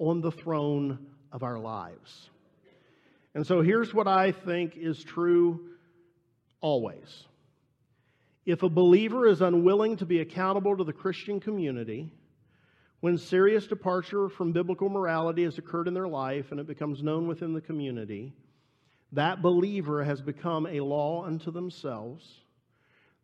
[0.00, 0.98] on the throne
[1.30, 2.30] of our lives.
[3.34, 5.60] And so here's what I think is true
[6.60, 7.24] always.
[8.44, 12.10] If a believer is unwilling to be accountable to the Christian community,
[13.00, 17.28] when serious departure from biblical morality has occurred in their life and it becomes known
[17.28, 18.32] within the community,
[19.12, 22.26] that believer has become a law unto themselves.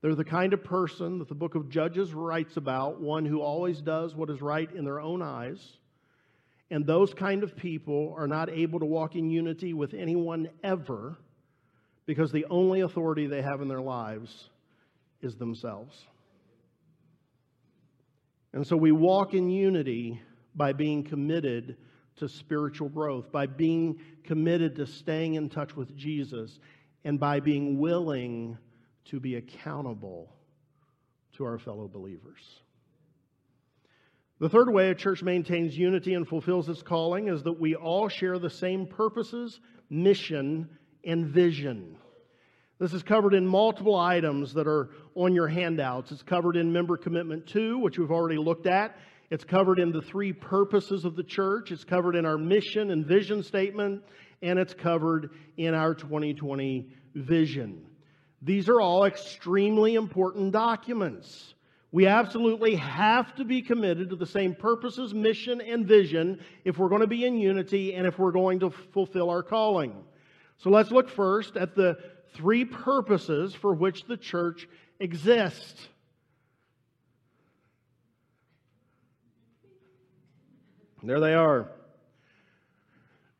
[0.02, 3.80] They're the kind of person that the book of Judges writes about, one who always
[3.80, 5.78] does what is right in their own eyes.
[6.70, 11.16] And those kind of people are not able to walk in unity with anyone ever
[12.07, 14.50] because the only authority they have in their lives
[15.22, 16.07] is themselves.
[18.52, 20.20] And so we walk in unity
[20.55, 21.76] by being committed
[22.16, 26.59] to spiritual growth, by being committed to staying in touch with Jesus,
[27.05, 28.57] and by being willing
[29.05, 30.33] to be accountable
[31.35, 32.61] to our fellow believers.
[34.38, 38.09] The third way a church maintains unity and fulfills its calling is that we all
[38.09, 40.68] share the same purposes, mission,
[41.05, 41.96] and vision.
[42.79, 46.12] This is covered in multiple items that are on your handouts.
[46.12, 48.99] It's covered in Member Commitment 2, which we've already looked at.
[49.31, 51.72] It's covered in the three purposes of the church.
[51.72, 54.03] It's covered in our mission and vision statement,
[54.42, 57.87] and it's covered in our 2020 vision.
[58.42, 61.55] These are all extremely important documents.
[61.96, 66.90] We absolutely have to be committed to the same purposes, mission, and vision if we're
[66.90, 70.04] going to be in unity and if we're going to fulfill our calling.
[70.59, 71.96] So let's look first at the
[72.35, 74.68] three purposes for which the church
[75.00, 75.88] exists.
[81.02, 81.70] There they are.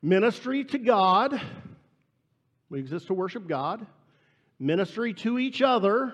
[0.01, 1.39] Ministry to God.
[2.71, 3.85] We exist to worship God.
[4.57, 6.11] Ministry to each other,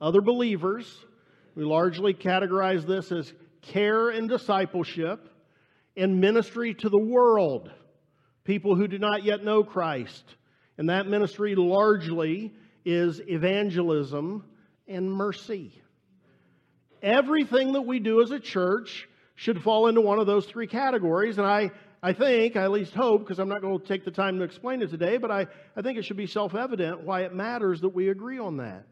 [0.00, 1.06] other believers.
[1.54, 5.28] We largely categorize this as care and discipleship.
[5.96, 7.70] And ministry to the world,
[8.44, 10.24] people who do not yet know Christ
[10.78, 12.52] and that ministry largely
[12.84, 14.44] is evangelism
[14.88, 15.80] and mercy.
[17.02, 21.38] Everything that we do as a church should fall into one of those three categories.
[21.38, 21.70] And I,
[22.02, 24.44] I think, I at least hope, because I'm not going to take the time to
[24.44, 27.80] explain it today, but I, I think it should be self evident why it matters
[27.82, 28.86] that we agree on that.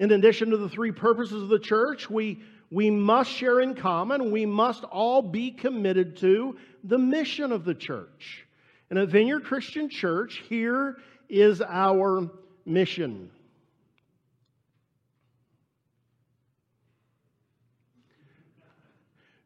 [0.00, 4.30] In addition to the three purposes of the church, we, we must share in common,
[4.30, 8.46] we must all be committed to the mission of the church.
[8.88, 10.96] And at Vineyard Christian Church, here
[11.28, 12.30] is our
[12.64, 13.30] mission.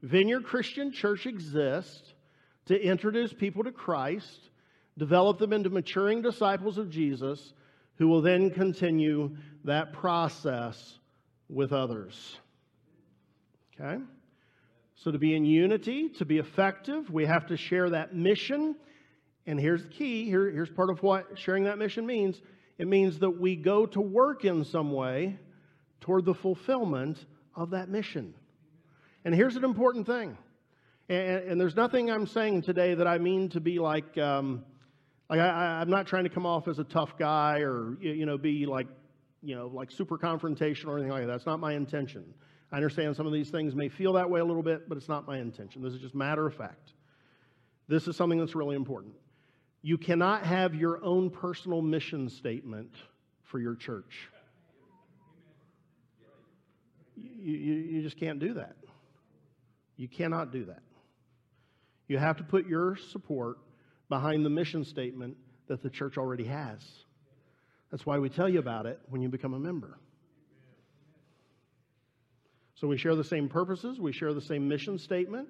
[0.03, 2.14] Vineyard Christian Church exists
[2.67, 4.51] to introduce people to Christ,
[4.97, 7.53] develop them into maturing disciples of Jesus,
[7.97, 10.98] who will then continue that process
[11.48, 12.38] with others.
[13.81, 14.03] Okay?
[14.96, 18.77] So, to be in unity, to be effective, we have to share that mission
[19.46, 22.40] and here's the key Here, here's part of what sharing that mission means
[22.79, 25.38] it means that we go to work in some way
[26.00, 27.24] toward the fulfillment
[27.55, 28.35] of that mission.
[29.24, 30.37] And here's an important thing.
[31.09, 34.64] And, and there's nothing I'm saying today that I mean to be like, um,
[35.31, 38.38] like I, am not trying to come off as a tough guy or you know
[38.38, 38.88] be like,
[39.44, 41.26] you know, like super confrontational or anything like that.
[41.26, 42.24] That's not my intention.
[42.72, 45.09] I understand some of these things may feel that way a little bit, but it's
[45.09, 45.83] not my intention.
[45.83, 46.94] This is just matter of fact.
[47.87, 49.14] This is something that's really important.
[49.83, 52.94] You cannot have your own personal mission statement
[53.42, 54.28] for your church.
[57.16, 58.76] you, you, you just can't do that.
[59.96, 60.83] You cannot do that.
[62.09, 63.59] You have to put your support
[64.09, 65.37] behind the mission statement
[65.68, 66.80] that the church already has.
[67.94, 70.00] That's why we tell you about it when you become a member.
[72.74, 75.48] So we share the same purposes, we share the same mission statement,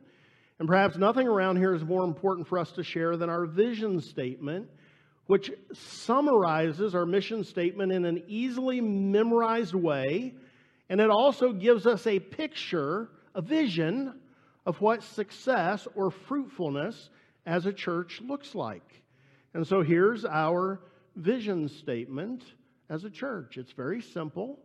[0.58, 3.98] and perhaps nothing around here is more important for us to share than our vision
[3.98, 4.68] statement,
[5.26, 10.34] which summarizes our mission statement in an easily memorized way,
[10.90, 14.20] and it also gives us a picture, a vision
[14.66, 17.08] of what success or fruitfulness
[17.46, 19.02] as a church looks like.
[19.54, 20.82] And so here's our
[21.16, 22.42] vision statement
[22.90, 23.56] as a church.
[23.56, 24.58] It's very simple.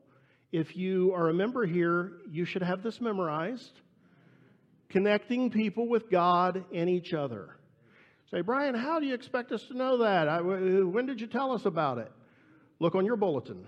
[0.51, 3.79] If you are a member here, you should have this memorized.
[4.89, 7.55] Connecting people with God and each other.
[8.31, 10.27] Say, Brian, how do you expect us to know that?
[10.27, 12.11] I, when did you tell us about it?
[12.79, 13.67] Look on your bulletin.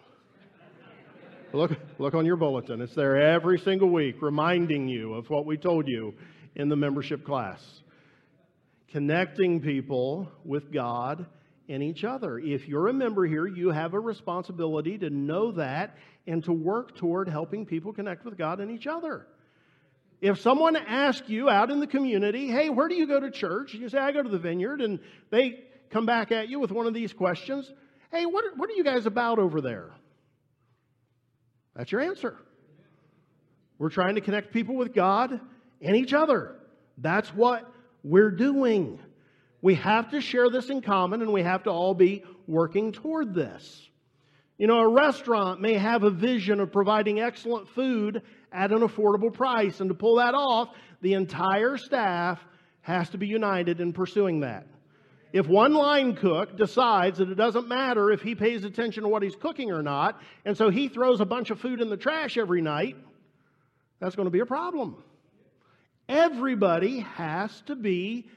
[1.54, 2.82] look, look on your bulletin.
[2.82, 6.13] It's there every single week, reminding you of what we told you
[6.56, 7.62] in the membership class.
[8.89, 11.26] Connecting people with God
[11.72, 12.38] and each other.
[12.38, 16.96] If you're a member here, you have a responsibility to know that and to work
[16.96, 19.26] toward helping people connect with God and each other.
[20.20, 23.74] If someone asks you out in the community, hey, where do you go to church?
[23.74, 25.00] And you say, I go to the vineyard, and
[25.32, 27.72] they come back at you with one of these questions
[28.12, 29.90] Hey, what, what are you guys about over there?
[31.76, 32.36] That's your answer.
[33.78, 35.40] We're trying to connect people with God
[35.82, 36.56] and each other.
[36.98, 37.72] That's what
[38.04, 39.00] we're doing.
[39.62, 43.34] We have to share this in common and we have to all be working toward
[43.34, 43.89] this.
[44.58, 48.21] You know, a restaurant may have a vision of providing excellent food
[48.52, 50.69] at an affordable price, and to pull that off,
[51.02, 52.39] the entire staff
[52.82, 54.67] has to be united in pursuing that.
[55.34, 59.24] If one line cook decides that it doesn't matter if he pays attention to what
[59.24, 62.38] he's cooking or not, and so he throws a bunch of food in the trash
[62.38, 62.97] every night,
[64.00, 65.02] that's going to be a problem.
[66.10, 68.28] Everybody has to be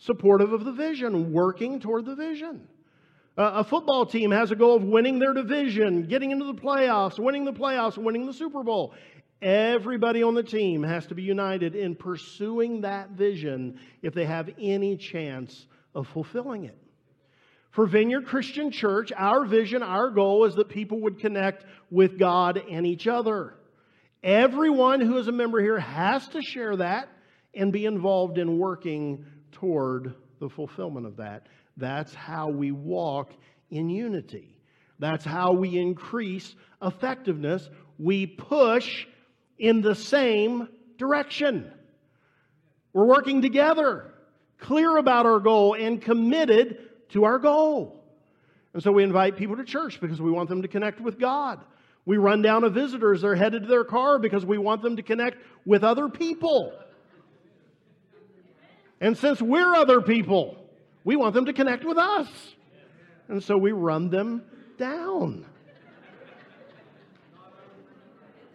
[0.00, 2.66] supportive of the vision, working toward the vision.
[3.38, 7.18] Uh, a football team has a goal of winning their division, getting into the playoffs,
[7.18, 8.92] winning the playoffs, winning the Super Bowl.
[9.40, 14.50] Everybody on the team has to be united in pursuing that vision if they have
[14.58, 16.76] any chance of fulfilling it.
[17.70, 22.60] For Vineyard Christian Church, our vision, our goal is that people would connect with God
[22.70, 23.54] and each other.
[24.22, 27.08] Everyone who is a member here has to share that
[27.54, 31.46] and be involved in working toward the fulfillment of that.
[31.76, 33.32] That's how we walk
[33.70, 34.56] in unity.
[34.98, 37.68] That's how we increase effectiveness.
[37.98, 39.06] We push
[39.58, 41.72] in the same direction.
[42.92, 44.12] We're working together,
[44.58, 46.78] clear about our goal, and committed
[47.10, 48.04] to our goal.
[48.72, 51.60] And so we invite people to church because we want them to connect with God.
[52.04, 54.96] We run down a visitor as they're headed to their car because we want them
[54.96, 56.72] to connect with other people.
[59.00, 60.56] And since we're other people,
[61.04, 62.28] we want them to connect with us.
[63.28, 64.42] And so we run them
[64.76, 65.46] down.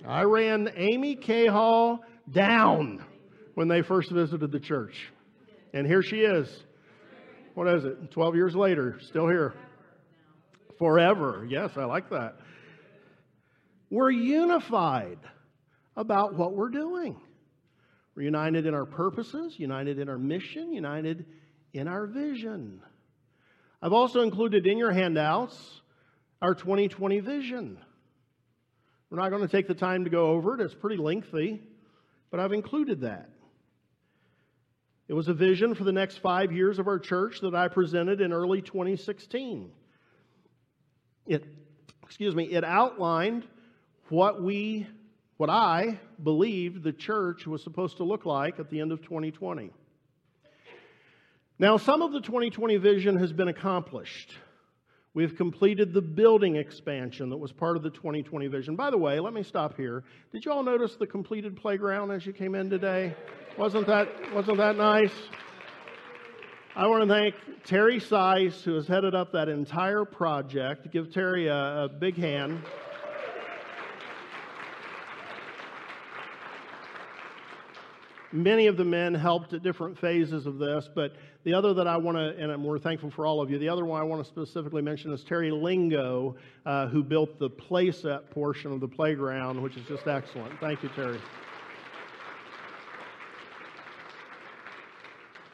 [0.07, 1.99] I ran Amy Cahall
[2.31, 3.03] down
[3.55, 5.11] when they first visited the church.
[5.73, 6.47] And here she is.
[7.55, 8.11] What is it?
[8.11, 9.53] 12 years later, still here.
[10.77, 11.45] Forever.
[11.49, 12.35] Yes, I like that.
[13.89, 15.19] We're unified
[15.95, 17.19] about what we're doing.
[18.15, 21.25] We're united in our purposes, united in our mission, united
[21.73, 22.81] in our vision.
[23.81, 25.81] I've also included in your handouts
[26.41, 27.77] our 2020 vision.
[29.09, 31.61] We're not going to take the time to go over it, it's pretty lengthy,
[32.31, 33.29] but I've included that.
[35.07, 38.21] It was a vision for the next five years of our church that I presented
[38.21, 39.69] in early 2016.
[41.27, 41.45] It,
[42.03, 43.45] excuse me, it outlined
[44.09, 44.87] what we
[45.37, 49.71] what I believed the church was supposed to look like at the end of 2020.
[51.57, 54.33] Now, some of the 2020 vision has been accomplished.
[55.13, 58.75] We've completed the building expansion that was part of the 2020 vision.
[58.75, 60.03] By the way, let me stop here.
[60.33, 63.15] Did you all notice the completed playground as you came in today?
[63.57, 65.13] Wasn't that, wasn't that nice?
[66.75, 70.91] I want to thank Terry Seiss, who has headed up that entire project.
[70.91, 72.61] Give Terry a, a big hand.
[78.35, 81.15] Many of the men helped at different phases of this, but
[81.45, 83.85] the other that I want to, and we're thankful for all of you, the other
[83.85, 88.73] one I want to specifically mention is Terry Lingo, uh, who built the playset portion
[88.73, 90.59] of the playground, which is just excellent.
[90.59, 91.17] Thank you, Terry.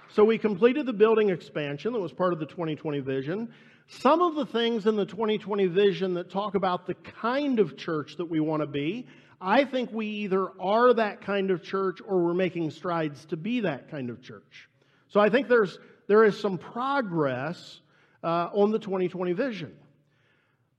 [0.09, 3.53] So we completed the building expansion that was part of the 2020 vision.
[3.89, 8.17] Some of the things in the 2020 vision that talk about the kind of church
[8.17, 9.05] that we want to be,
[9.42, 13.62] I think we either are that kind of church or we're making strides to be
[13.62, 14.70] that kind of church.
[15.08, 17.82] So I think there's, there is some progress
[18.24, 19.74] uh, on the 2020 vision.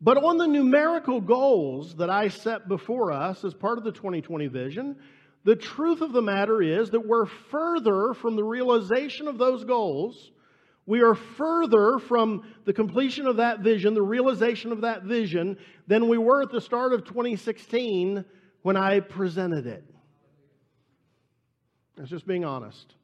[0.01, 4.47] But on the numerical goals that I set before us as part of the 2020
[4.47, 4.97] vision,
[5.45, 10.31] the truth of the matter is that we're further from the realization of those goals.
[10.87, 15.57] We are further from the completion of that vision, the realization of that vision,
[15.89, 18.25] than we were at the start of 2016
[18.63, 19.85] when I presented it.
[21.97, 22.95] That's just being honest.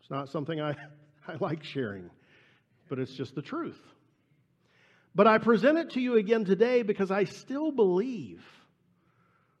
[0.00, 0.70] It's not something I,
[1.28, 2.10] I like sharing,
[2.88, 3.80] but it's just the truth.
[5.14, 8.44] But I present it to you again today because I still believe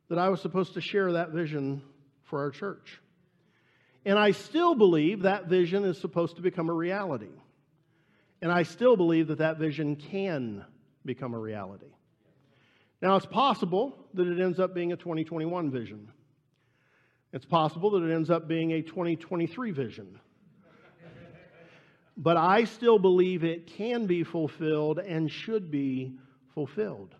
[0.08, 1.82] that I was supposed to share that vision
[2.24, 3.00] for our church.
[4.04, 7.32] And I still believe that vision is supposed to become a reality.
[8.40, 10.64] And I still believe that that vision can
[11.04, 11.95] become a reality.
[13.02, 16.10] Now, it's possible that it ends up being a 2021 vision.
[17.32, 20.18] It's possible that it ends up being a 2023 vision.
[22.16, 26.14] but I still believe it can be fulfilled and should be
[26.54, 27.14] fulfilled.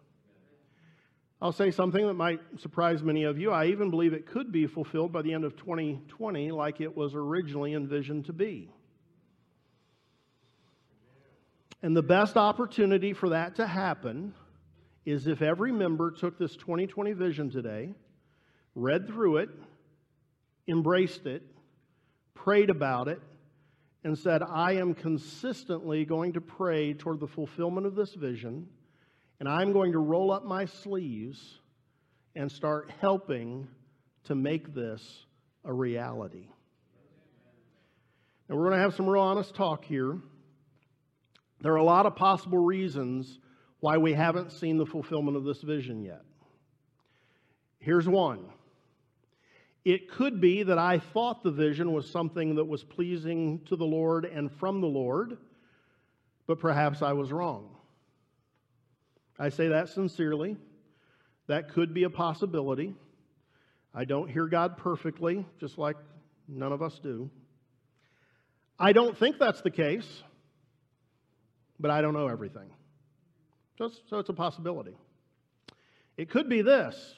[1.42, 3.50] I'll say something that might surprise many of you.
[3.50, 7.14] I even believe it could be fulfilled by the end of 2020 like it was
[7.14, 8.70] originally envisioned to be.
[11.82, 14.32] And the best opportunity for that to happen
[15.07, 17.94] is if every member took this 2020 vision today,
[18.74, 19.48] read through it,
[20.68, 21.42] embraced it,
[22.34, 23.22] prayed about it,
[24.04, 28.68] and said, I am consistently going to pray toward the fulfillment of this vision
[29.38, 31.61] and I'm going to roll up my sleeves
[32.34, 33.68] and start helping
[34.24, 35.26] to make this
[35.64, 36.48] a reality.
[38.48, 40.18] Now, we're going to have some real honest talk here.
[41.61, 43.38] There are a lot of possible reasons
[43.80, 46.22] why we haven't seen the fulfillment of this vision yet.
[47.78, 48.46] Here's one
[49.84, 53.84] it could be that I thought the vision was something that was pleasing to the
[53.84, 55.38] Lord and from the Lord,
[56.48, 57.68] but perhaps I was wrong.
[59.38, 60.56] I say that sincerely.
[61.46, 62.96] That could be a possibility.
[63.94, 65.96] I don't hear God perfectly, just like
[66.48, 67.30] none of us do.
[68.80, 70.22] I don't think that's the case,
[71.78, 72.70] but I don't know everything.
[73.78, 74.96] Just, so it's a possibility.
[76.16, 77.14] It could be this.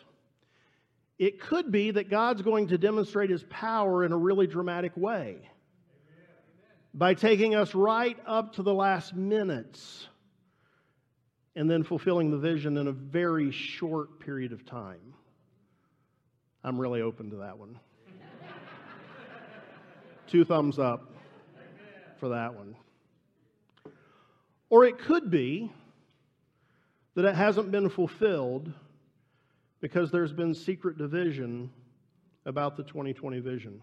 [1.18, 5.38] It could be that God's going to demonstrate his power in a really dramatic way
[6.94, 10.08] by taking us right up to the last minutes
[11.54, 15.14] and then fulfilling the vision in a very short period of time.
[16.62, 17.78] I'm really open to that one.
[20.28, 21.10] Two thumbs up
[22.18, 22.76] for that one.
[24.70, 25.72] Or it could be
[27.18, 28.72] that it hasn't been fulfilled
[29.80, 31.68] because there's been secret division
[32.46, 33.80] about the 2020 vision.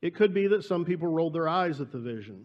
[0.00, 2.44] It could be that some people rolled their eyes at the vision.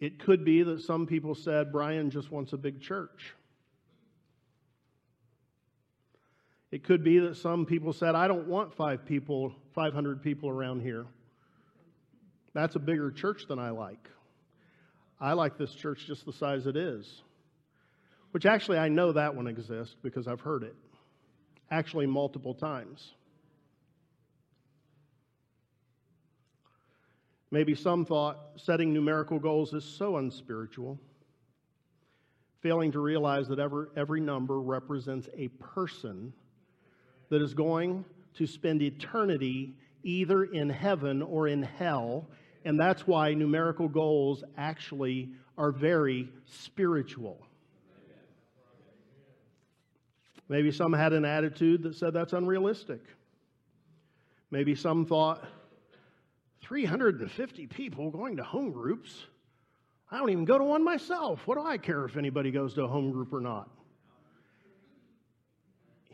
[0.00, 3.32] It could be that some people said Brian just wants a big church.
[6.72, 10.80] It could be that some people said, I don't want five people, 500 people around
[10.80, 11.06] here.
[12.54, 14.08] That's a bigger church than I like.
[15.24, 17.22] I like this church just the size it is.
[18.32, 20.74] Which actually, I know that one exists because I've heard it,
[21.70, 23.14] actually, multiple times.
[27.50, 31.00] Maybe some thought setting numerical goals is so unspiritual,
[32.60, 36.34] failing to realize that every, every number represents a person
[37.30, 38.04] that is going
[38.34, 42.28] to spend eternity either in heaven or in hell.
[42.64, 47.46] And that's why numerical goals actually are very spiritual.
[50.48, 53.00] Maybe some had an attitude that said that's unrealistic.
[54.50, 55.44] Maybe some thought
[56.62, 59.26] 350 people going to home groups.
[60.10, 61.46] I don't even go to one myself.
[61.46, 63.68] What do I care if anybody goes to a home group or not?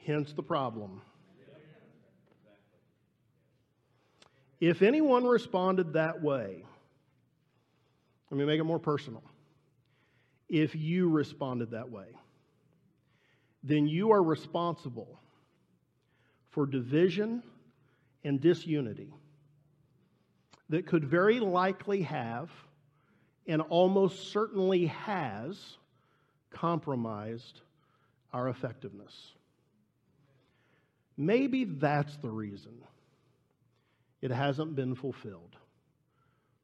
[0.07, 1.03] Hence the problem.
[4.61, 6.65] If anyone responded that way,
[8.31, 9.23] let me make it more personal.
[10.49, 12.07] If you responded that way,
[13.63, 15.19] then you are responsible
[16.51, 17.43] for division
[18.25, 19.13] and disunity
[20.69, 22.51] that could very likely have
[23.47, 25.77] and almost certainly has
[26.51, 27.61] compromised
[28.33, 29.33] our effectiveness.
[31.17, 32.73] Maybe that's the reason
[34.23, 35.57] it hasn't been fulfilled.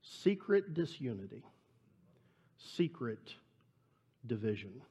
[0.03, 1.45] Secret disunity,
[2.59, 3.35] secret
[4.27, 4.83] division.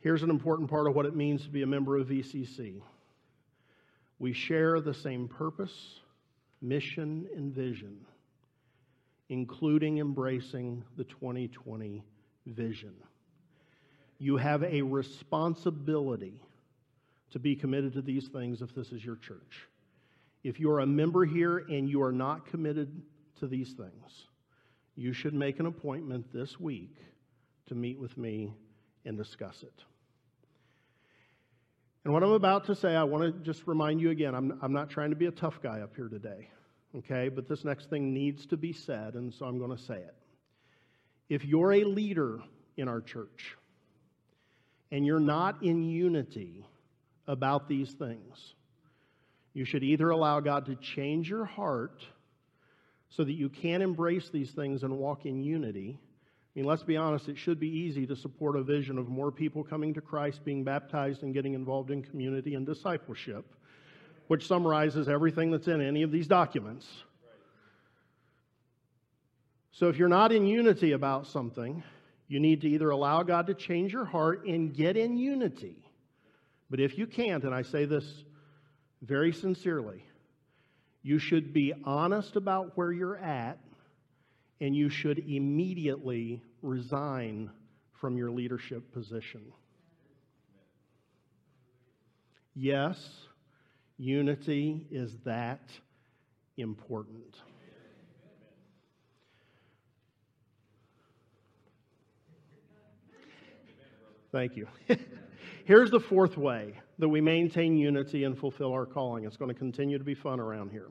[0.00, 2.80] Here's an important part of what it means to be a member of VCC.
[4.18, 6.00] We share the same purpose,
[6.62, 7.98] mission, and vision,
[9.28, 12.04] including embracing the 2020
[12.46, 12.94] vision.
[14.18, 16.40] You have a responsibility
[17.30, 19.68] to be committed to these things if this is your church.
[20.44, 23.02] If you're a member here and you are not committed
[23.40, 24.26] to these things,
[24.94, 26.96] you should make an appointment this week
[27.66, 28.54] to meet with me
[29.04, 29.84] and discuss it.
[32.04, 34.72] And what I'm about to say, I want to just remind you again I'm, I'm
[34.72, 36.48] not trying to be a tough guy up here today,
[36.98, 37.28] okay?
[37.28, 40.14] But this next thing needs to be said, and so I'm going to say it.
[41.28, 42.38] If you're a leader
[42.76, 43.56] in our church
[44.92, 46.64] and you're not in unity
[47.26, 48.54] about these things,
[49.54, 52.04] you should either allow God to change your heart
[53.08, 55.98] so that you can embrace these things and walk in unity
[56.56, 59.30] I mean, let's be honest, it should be easy to support a vision of more
[59.30, 63.44] people coming to Christ, being baptized, and getting involved in community and discipleship,
[64.28, 66.88] which summarizes everything that's in any of these documents.
[69.70, 71.82] So if you're not in unity about something,
[72.26, 75.85] you need to either allow God to change your heart and get in unity.
[76.70, 78.24] But if you can't, and I say this
[79.02, 80.04] very sincerely,
[81.02, 83.58] you should be honest about where you're at
[84.60, 87.50] and you should immediately resign
[87.92, 89.52] from your leadership position.
[92.54, 93.10] Yes,
[93.98, 95.70] unity is that
[96.56, 97.36] important.
[104.32, 104.66] Thank you.
[105.66, 109.24] Here's the fourth way that we maintain unity and fulfill our calling.
[109.24, 110.88] It's going to continue to be fun around here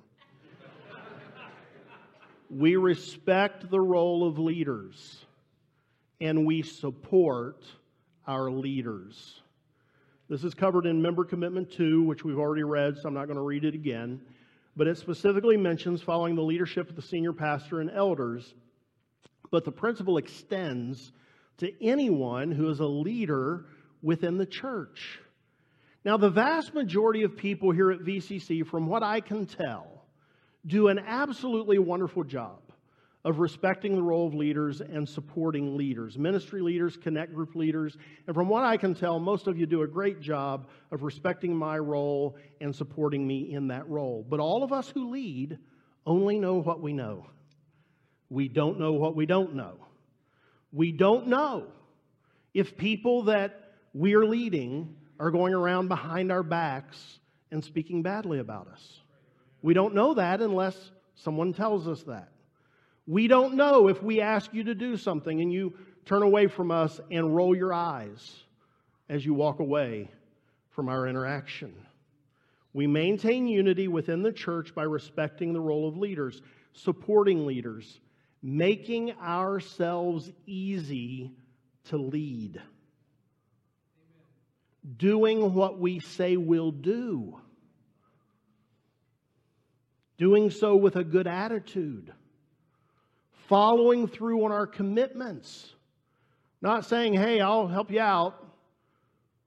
[2.49, 5.25] we respect the role of leaders
[6.21, 7.65] and we support
[8.27, 9.41] our leaders.
[10.29, 13.37] This is covered in Member Commitment 2, which we've already read, so I'm not going
[13.37, 14.21] to read it again.
[14.75, 18.55] But it specifically mentions following the leadership of the senior pastor and elders.
[19.51, 21.11] But the principle extends
[21.57, 23.65] to anyone who is a leader
[24.05, 25.19] within the church.
[26.05, 30.05] Now, the vast majority of people here at VCC, from what I can tell,
[30.65, 32.59] do an absolutely wonderful job
[33.23, 37.97] of respecting the role of leaders and supporting leaders, ministry leaders, connect group leaders.
[38.27, 41.55] And from what I can tell, most of you do a great job of respecting
[41.55, 44.23] my role and supporting me in that role.
[44.29, 45.57] But all of us who lead
[46.05, 47.25] only know what we know.
[48.29, 49.79] We don't know what we don't know.
[50.71, 51.69] We don't know
[52.53, 53.64] if people that
[53.95, 57.19] we're leading are going around behind our backs
[57.49, 58.99] and speaking badly about us.
[59.61, 62.27] We don't know that unless someone tells us that.
[63.07, 65.73] We don't know if we ask you to do something and you
[66.03, 68.43] turn away from us and roll your eyes
[69.07, 70.09] as you walk away
[70.71, 71.73] from our interaction.
[72.73, 76.41] We maintain unity within the church by respecting the role of leaders,
[76.73, 78.01] supporting leaders,
[78.43, 81.31] making ourselves easy
[81.85, 82.61] to lead,
[84.97, 87.39] doing what we say we'll do.
[90.17, 92.13] Doing so with a good attitude,
[93.47, 95.73] following through on our commitments,
[96.61, 98.41] not saying, hey, I'll help you out,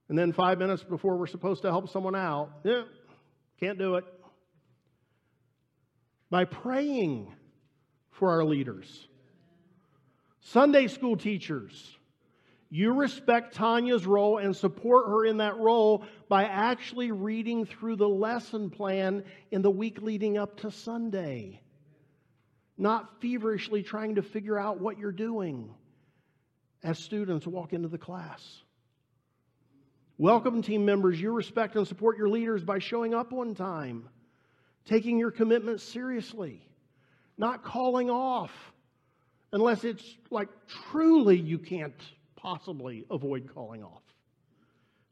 [0.09, 2.83] and then five minutes before we're supposed to help someone out, yeah,
[3.59, 4.05] can't do it.
[6.29, 7.33] By praying
[8.11, 9.07] for our leaders,
[10.41, 11.97] Sunday school teachers,
[12.71, 18.07] you respect Tanya's role and support her in that role by actually reading through the
[18.07, 21.61] lesson plan in the week leading up to Sunday.
[22.77, 25.73] Not feverishly trying to figure out what you're doing
[26.83, 28.61] as students walk into the class.
[30.19, 31.19] Welcome, team members.
[31.19, 34.07] You respect and support your leaders by showing up on time,
[34.85, 36.61] taking your commitment seriously,
[37.35, 38.51] not calling off
[39.51, 40.49] unless it's like
[40.91, 41.95] truly you can't
[42.41, 44.03] possibly avoid calling off.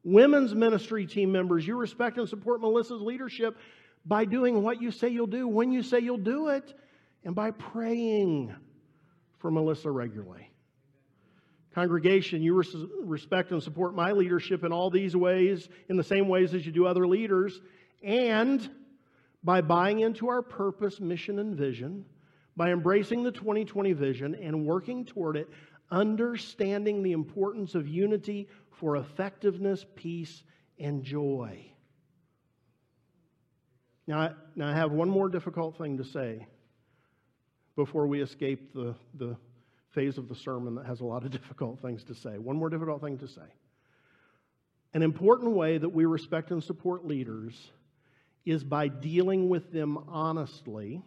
[0.03, 3.57] Women's ministry team members, you respect and support Melissa's leadership
[4.05, 6.73] by doing what you say you'll do when you say you'll do it
[7.23, 8.55] and by praying
[9.39, 10.49] for Melissa regularly.
[11.75, 16.27] Congregation, you res- respect and support my leadership in all these ways, in the same
[16.27, 17.61] ways as you do other leaders,
[18.01, 18.67] and
[19.43, 22.05] by buying into our purpose, mission, and vision,
[22.55, 25.47] by embracing the 2020 vision and working toward it
[25.91, 30.43] understanding the importance of unity for effectiveness, peace,
[30.79, 31.65] and joy.
[34.05, 36.47] Now, now I have one more difficult thing to say
[37.75, 39.35] before we escape the, the
[39.89, 42.37] phase of the sermon that has a lot of difficult things to say.
[42.37, 43.41] One more difficult thing to say.
[44.93, 47.71] An important way that we respect and support leaders
[48.45, 51.01] is by dealing with them honestly.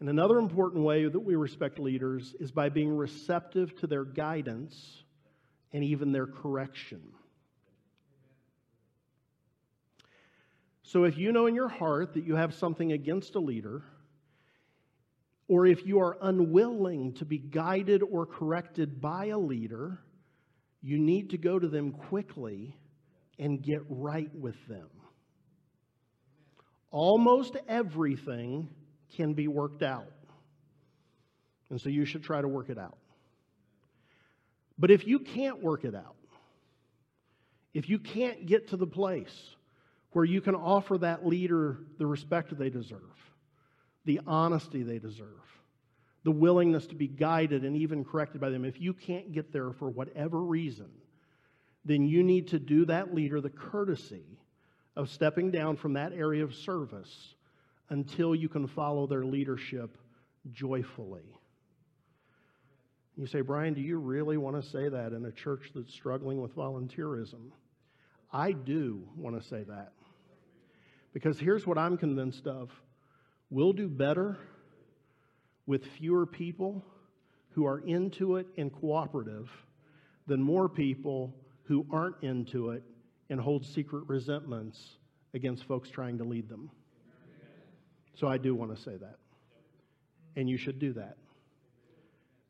[0.00, 5.04] And another important way that we respect leaders is by being receptive to their guidance
[5.72, 7.00] and even their correction.
[10.82, 13.82] So if you know in your heart that you have something against a leader,
[15.48, 19.98] or if you are unwilling to be guided or corrected by a leader,
[20.82, 22.76] you need to go to them quickly
[23.38, 24.88] and get right with them.
[26.90, 28.68] Almost everything
[29.16, 30.10] can be worked out.
[31.70, 32.98] And so you should try to work it out.
[34.78, 36.16] But if you can't work it out,
[37.72, 39.54] if you can't get to the place
[40.12, 43.00] where you can offer that leader the respect they deserve,
[44.04, 45.28] the honesty they deserve,
[46.22, 49.72] the willingness to be guided and even corrected by them, if you can't get there
[49.72, 50.88] for whatever reason,
[51.84, 54.38] then you need to do that leader the courtesy
[54.96, 57.34] of stepping down from that area of service
[57.90, 59.96] until you can follow their leadership
[60.52, 61.38] joyfully.
[63.16, 66.40] You say, Brian, do you really want to say that in a church that's struggling
[66.40, 67.50] with volunteerism?
[68.32, 69.92] I do want to say that.
[71.12, 72.70] Because here's what I'm convinced of
[73.50, 74.36] we'll do better
[75.66, 76.84] with fewer people
[77.50, 79.48] who are into it and cooperative
[80.26, 81.32] than more people
[81.64, 82.82] who aren't into it
[83.30, 84.96] and hold secret resentments
[85.34, 86.70] against folks trying to lead them.
[88.14, 89.16] So I do want to say that.
[90.36, 91.16] And you should do that.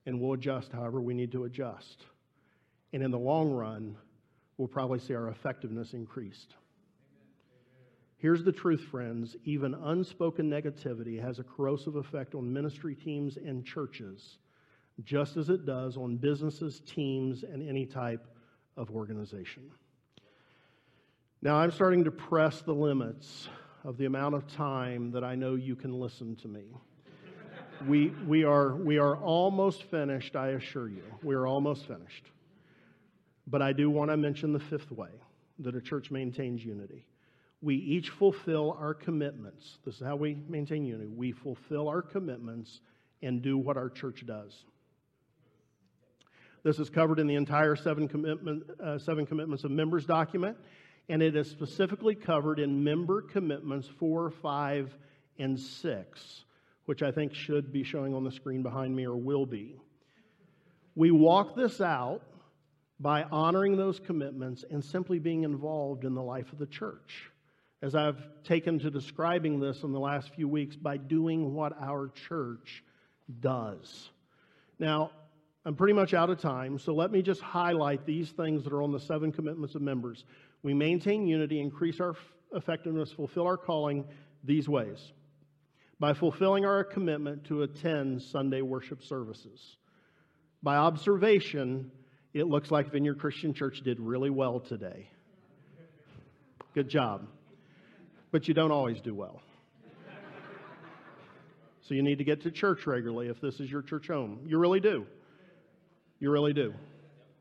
[0.06, 2.04] And we'll adjust however we need to adjust.
[2.92, 3.96] And in the long run,
[4.56, 6.54] we'll probably see our effectiveness increased.
[8.18, 13.66] Here's the truth, friends even unspoken negativity has a corrosive effect on ministry teams and
[13.66, 14.38] churches,
[15.04, 18.26] just as it does on businesses, teams, and any type
[18.76, 19.70] of organization.
[21.42, 23.48] Now, I'm starting to press the limits
[23.84, 26.64] of the amount of time that I know you can listen to me.
[27.86, 31.04] we, we, are, we are almost finished, I assure you.
[31.22, 32.24] We are almost finished.
[33.46, 35.10] But I do want to mention the fifth way
[35.58, 37.04] that a church maintains unity.
[37.60, 39.78] We each fulfill our commitments.
[39.84, 41.08] This is how we maintain unity.
[41.08, 42.80] We fulfill our commitments
[43.22, 44.64] and do what our church does.
[46.62, 50.56] This is covered in the entire seven, commitment, uh, seven commitments of members document
[51.08, 54.96] and it is specifically covered in member commitments 4, 5,
[55.38, 56.44] and 6,
[56.86, 59.76] which I think should be showing on the screen behind me or will be.
[60.94, 62.22] We walk this out
[63.00, 67.30] by honoring those commitments and simply being involved in the life of the church.
[67.82, 72.08] As I've taken to describing this in the last few weeks, by doing what our
[72.28, 72.82] church
[73.40, 74.10] does.
[74.78, 75.10] Now,
[75.66, 78.82] I'm pretty much out of time, so let me just highlight these things that are
[78.82, 80.24] on the seven commitments of members
[80.64, 82.16] we maintain unity, increase our
[82.52, 84.04] effectiveness, fulfill our calling
[84.42, 85.12] these ways
[86.00, 89.76] by fulfilling our commitment to attend Sunday worship services.
[90.62, 91.92] By observation,
[92.32, 95.08] it looks like Vineyard Christian Church did really well today.
[96.74, 97.28] Good job.
[98.32, 99.40] But you don't always do well.
[101.82, 104.40] So you need to get to church regularly if this is your church home.
[104.46, 105.06] You really do.
[106.18, 106.72] You really do.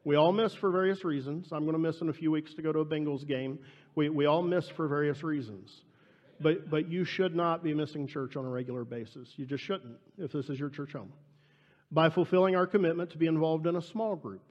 [0.05, 1.49] We all miss for various reasons.
[1.51, 3.59] I'm going to miss in a few weeks to go to a Bengals game.
[3.95, 5.81] We, we all miss for various reasons.
[6.41, 9.29] But, but you should not be missing church on a regular basis.
[9.37, 11.13] You just shouldn't if this is your church home.
[11.89, 14.43] By fulfilling our commitment to be involved in a small group.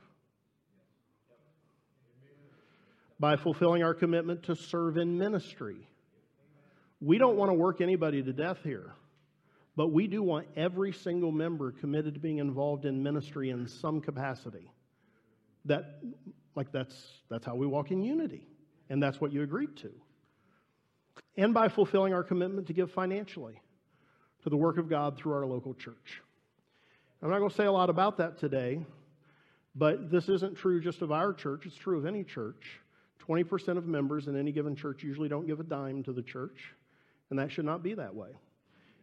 [3.20, 5.86] By fulfilling our commitment to serve in ministry.
[7.00, 8.94] We don't want to work anybody to death here,
[9.76, 14.00] but we do want every single member committed to being involved in ministry in some
[14.00, 14.70] capacity
[15.64, 16.00] that
[16.54, 16.94] like that's
[17.30, 18.46] that's how we walk in unity
[18.90, 19.90] and that's what you agreed to.
[21.36, 23.60] And by fulfilling our commitment to give financially
[24.42, 26.20] to the work of god through our local church.
[27.22, 28.84] I'm not going to say a lot about that today
[29.74, 32.78] but this isn't true just of our church it's true of any church.
[33.28, 36.74] 20% of members in any given church usually don't give a dime to the church
[37.30, 38.30] and that should not be that way.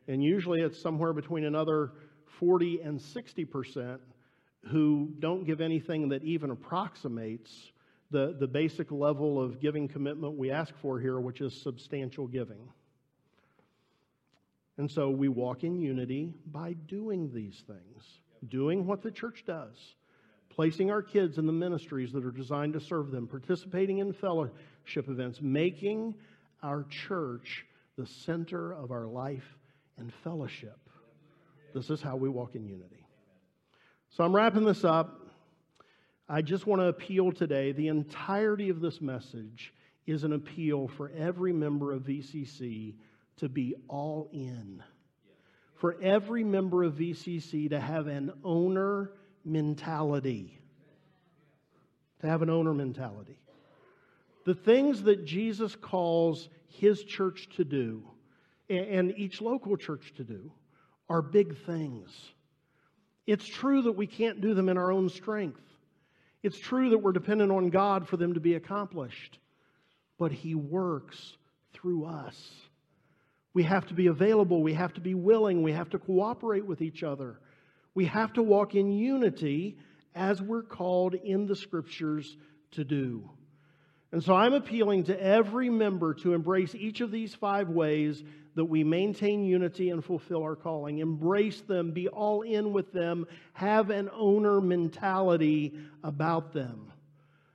[0.08, 1.94] And usually it's somewhere between another
[2.40, 4.00] 40 and 60%
[4.68, 7.72] who don't give anything that even approximates
[8.12, 12.68] the, the basic level of giving commitment we ask for here, which is substantial giving.
[14.78, 18.04] And so we walk in unity by doing these things.
[18.48, 19.76] doing what the church does,
[20.50, 25.10] placing our kids in the ministries that are designed to serve them, participating in fellowship
[25.10, 26.16] events, making
[26.64, 27.66] our church
[27.98, 29.58] the center of our life
[29.98, 30.80] and fellowship.
[31.74, 32.99] This is how we walk in unity.
[34.12, 35.28] So I'm wrapping this up.
[36.28, 37.72] I just want to appeal today.
[37.72, 39.74] The entirety of this message
[40.06, 42.96] is an appeal for every member of VCC
[43.38, 44.84] to be all in.
[45.76, 49.12] For every member of VCC to have an owner
[49.46, 50.60] mentality.
[52.22, 53.40] To have an owner mentality.
[54.46, 58.04] The things that Jesus calls his church to do
[58.70, 60.52] and each local church to do
[61.10, 62.12] are big things.
[63.30, 65.62] It's true that we can't do them in our own strength.
[66.42, 69.38] It's true that we're dependent on God for them to be accomplished.
[70.18, 71.38] But He works
[71.72, 72.52] through us.
[73.54, 74.64] We have to be available.
[74.64, 75.62] We have to be willing.
[75.62, 77.40] We have to cooperate with each other.
[77.94, 79.78] We have to walk in unity
[80.16, 82.36] as we're called in the scriptures
[82.72, 83.30] to do.
[84.12, 88.24] And so I'm appealing to every member to embrace each of these five ways
[88.56, 90.98] that we maintain unity and fulfill our calling.
[90.98, 96.92] Embrace them, be all in with them, have an owner mentality about them.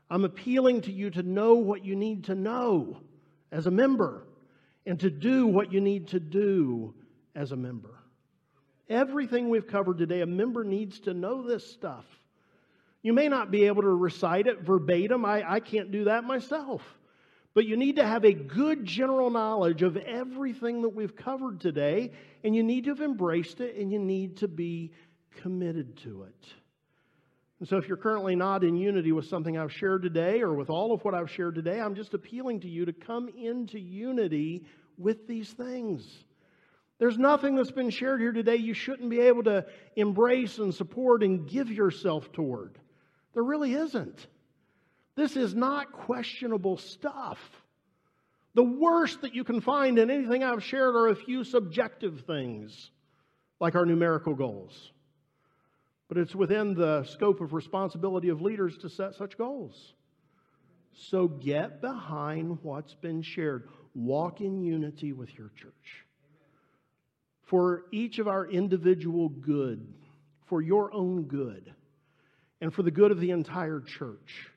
[0.08, 3.00] I'm appealing to you to know what you need to know
[3.50, 4.24] as a member
[4.86, 6.94] and to do what you need to do
[7.34, 7.98] as a member.
[8.88, 12.04] Everything we've covered today, a member needs to know this stuff.
[13.04, 15.26] You may not be able to recite it verbatim.
[15.26, 16.82] I, I can't do that myself.
[17.52, 22.12] But you need to have a good general knowledge of everything that we've covered today,
[22.42, 24.90] and you need to have embraced it, and you need to be
[25.36, 26.46] committed to it.
[27.60, 30.70] And so, if you're currently not in unity with something I've shared today or with
[30.70, 34.64] all of what I've shared today, I'm just appealing to you to come into unity
[34.96, 36.24] with these things.
[36.98, 41.22] There's nothing that's been shared here today you shouldn't be able to embrace and support
[41.22, 42.78] and give yourself toward.
[43.34, 44.26] There really isn't.
[45.16, 47.38] This is not questionable stuff.
[48.54, 52.90] The worst that you can find in anything I've shared are a few subjective things,
[53.60, 54.92] like our numerical goals.
[56.08, 59.94] But it's within the scope of responsibility of leaders to set such goals.
[60.92, 63.68] So get behind what's been shared.
[63.94, 66.04] Walk in unity with your church.
[67.42, 69.92] For each of our individual good,
[70.46, 71.74] for your own good
[72.64, 74.48] and for the good of the entire church,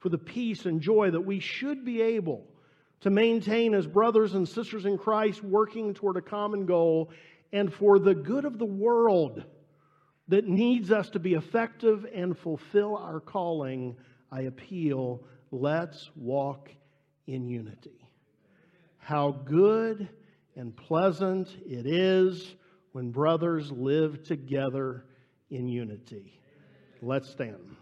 [0.00, 2.44] for the peace and joy that we should be able
[3.00, 7.10] to maintain as brothers and sisters in Christ working toward a common goal,
[7.54, 9.42] and for the good of the world
[10.28, 13.96] that needs us to be effective and fulfill our calling,
[14.30, 16.68] I appeal, let's walk
[17.26, 18.06] in unity.
[18.98, 20.10] How good
[20.56, 22.54] and pleasant it is
[22.92, 25.06] when brothers live together
[25.48, 26.38] in unity.
[27.02, 27.75] Let's stand.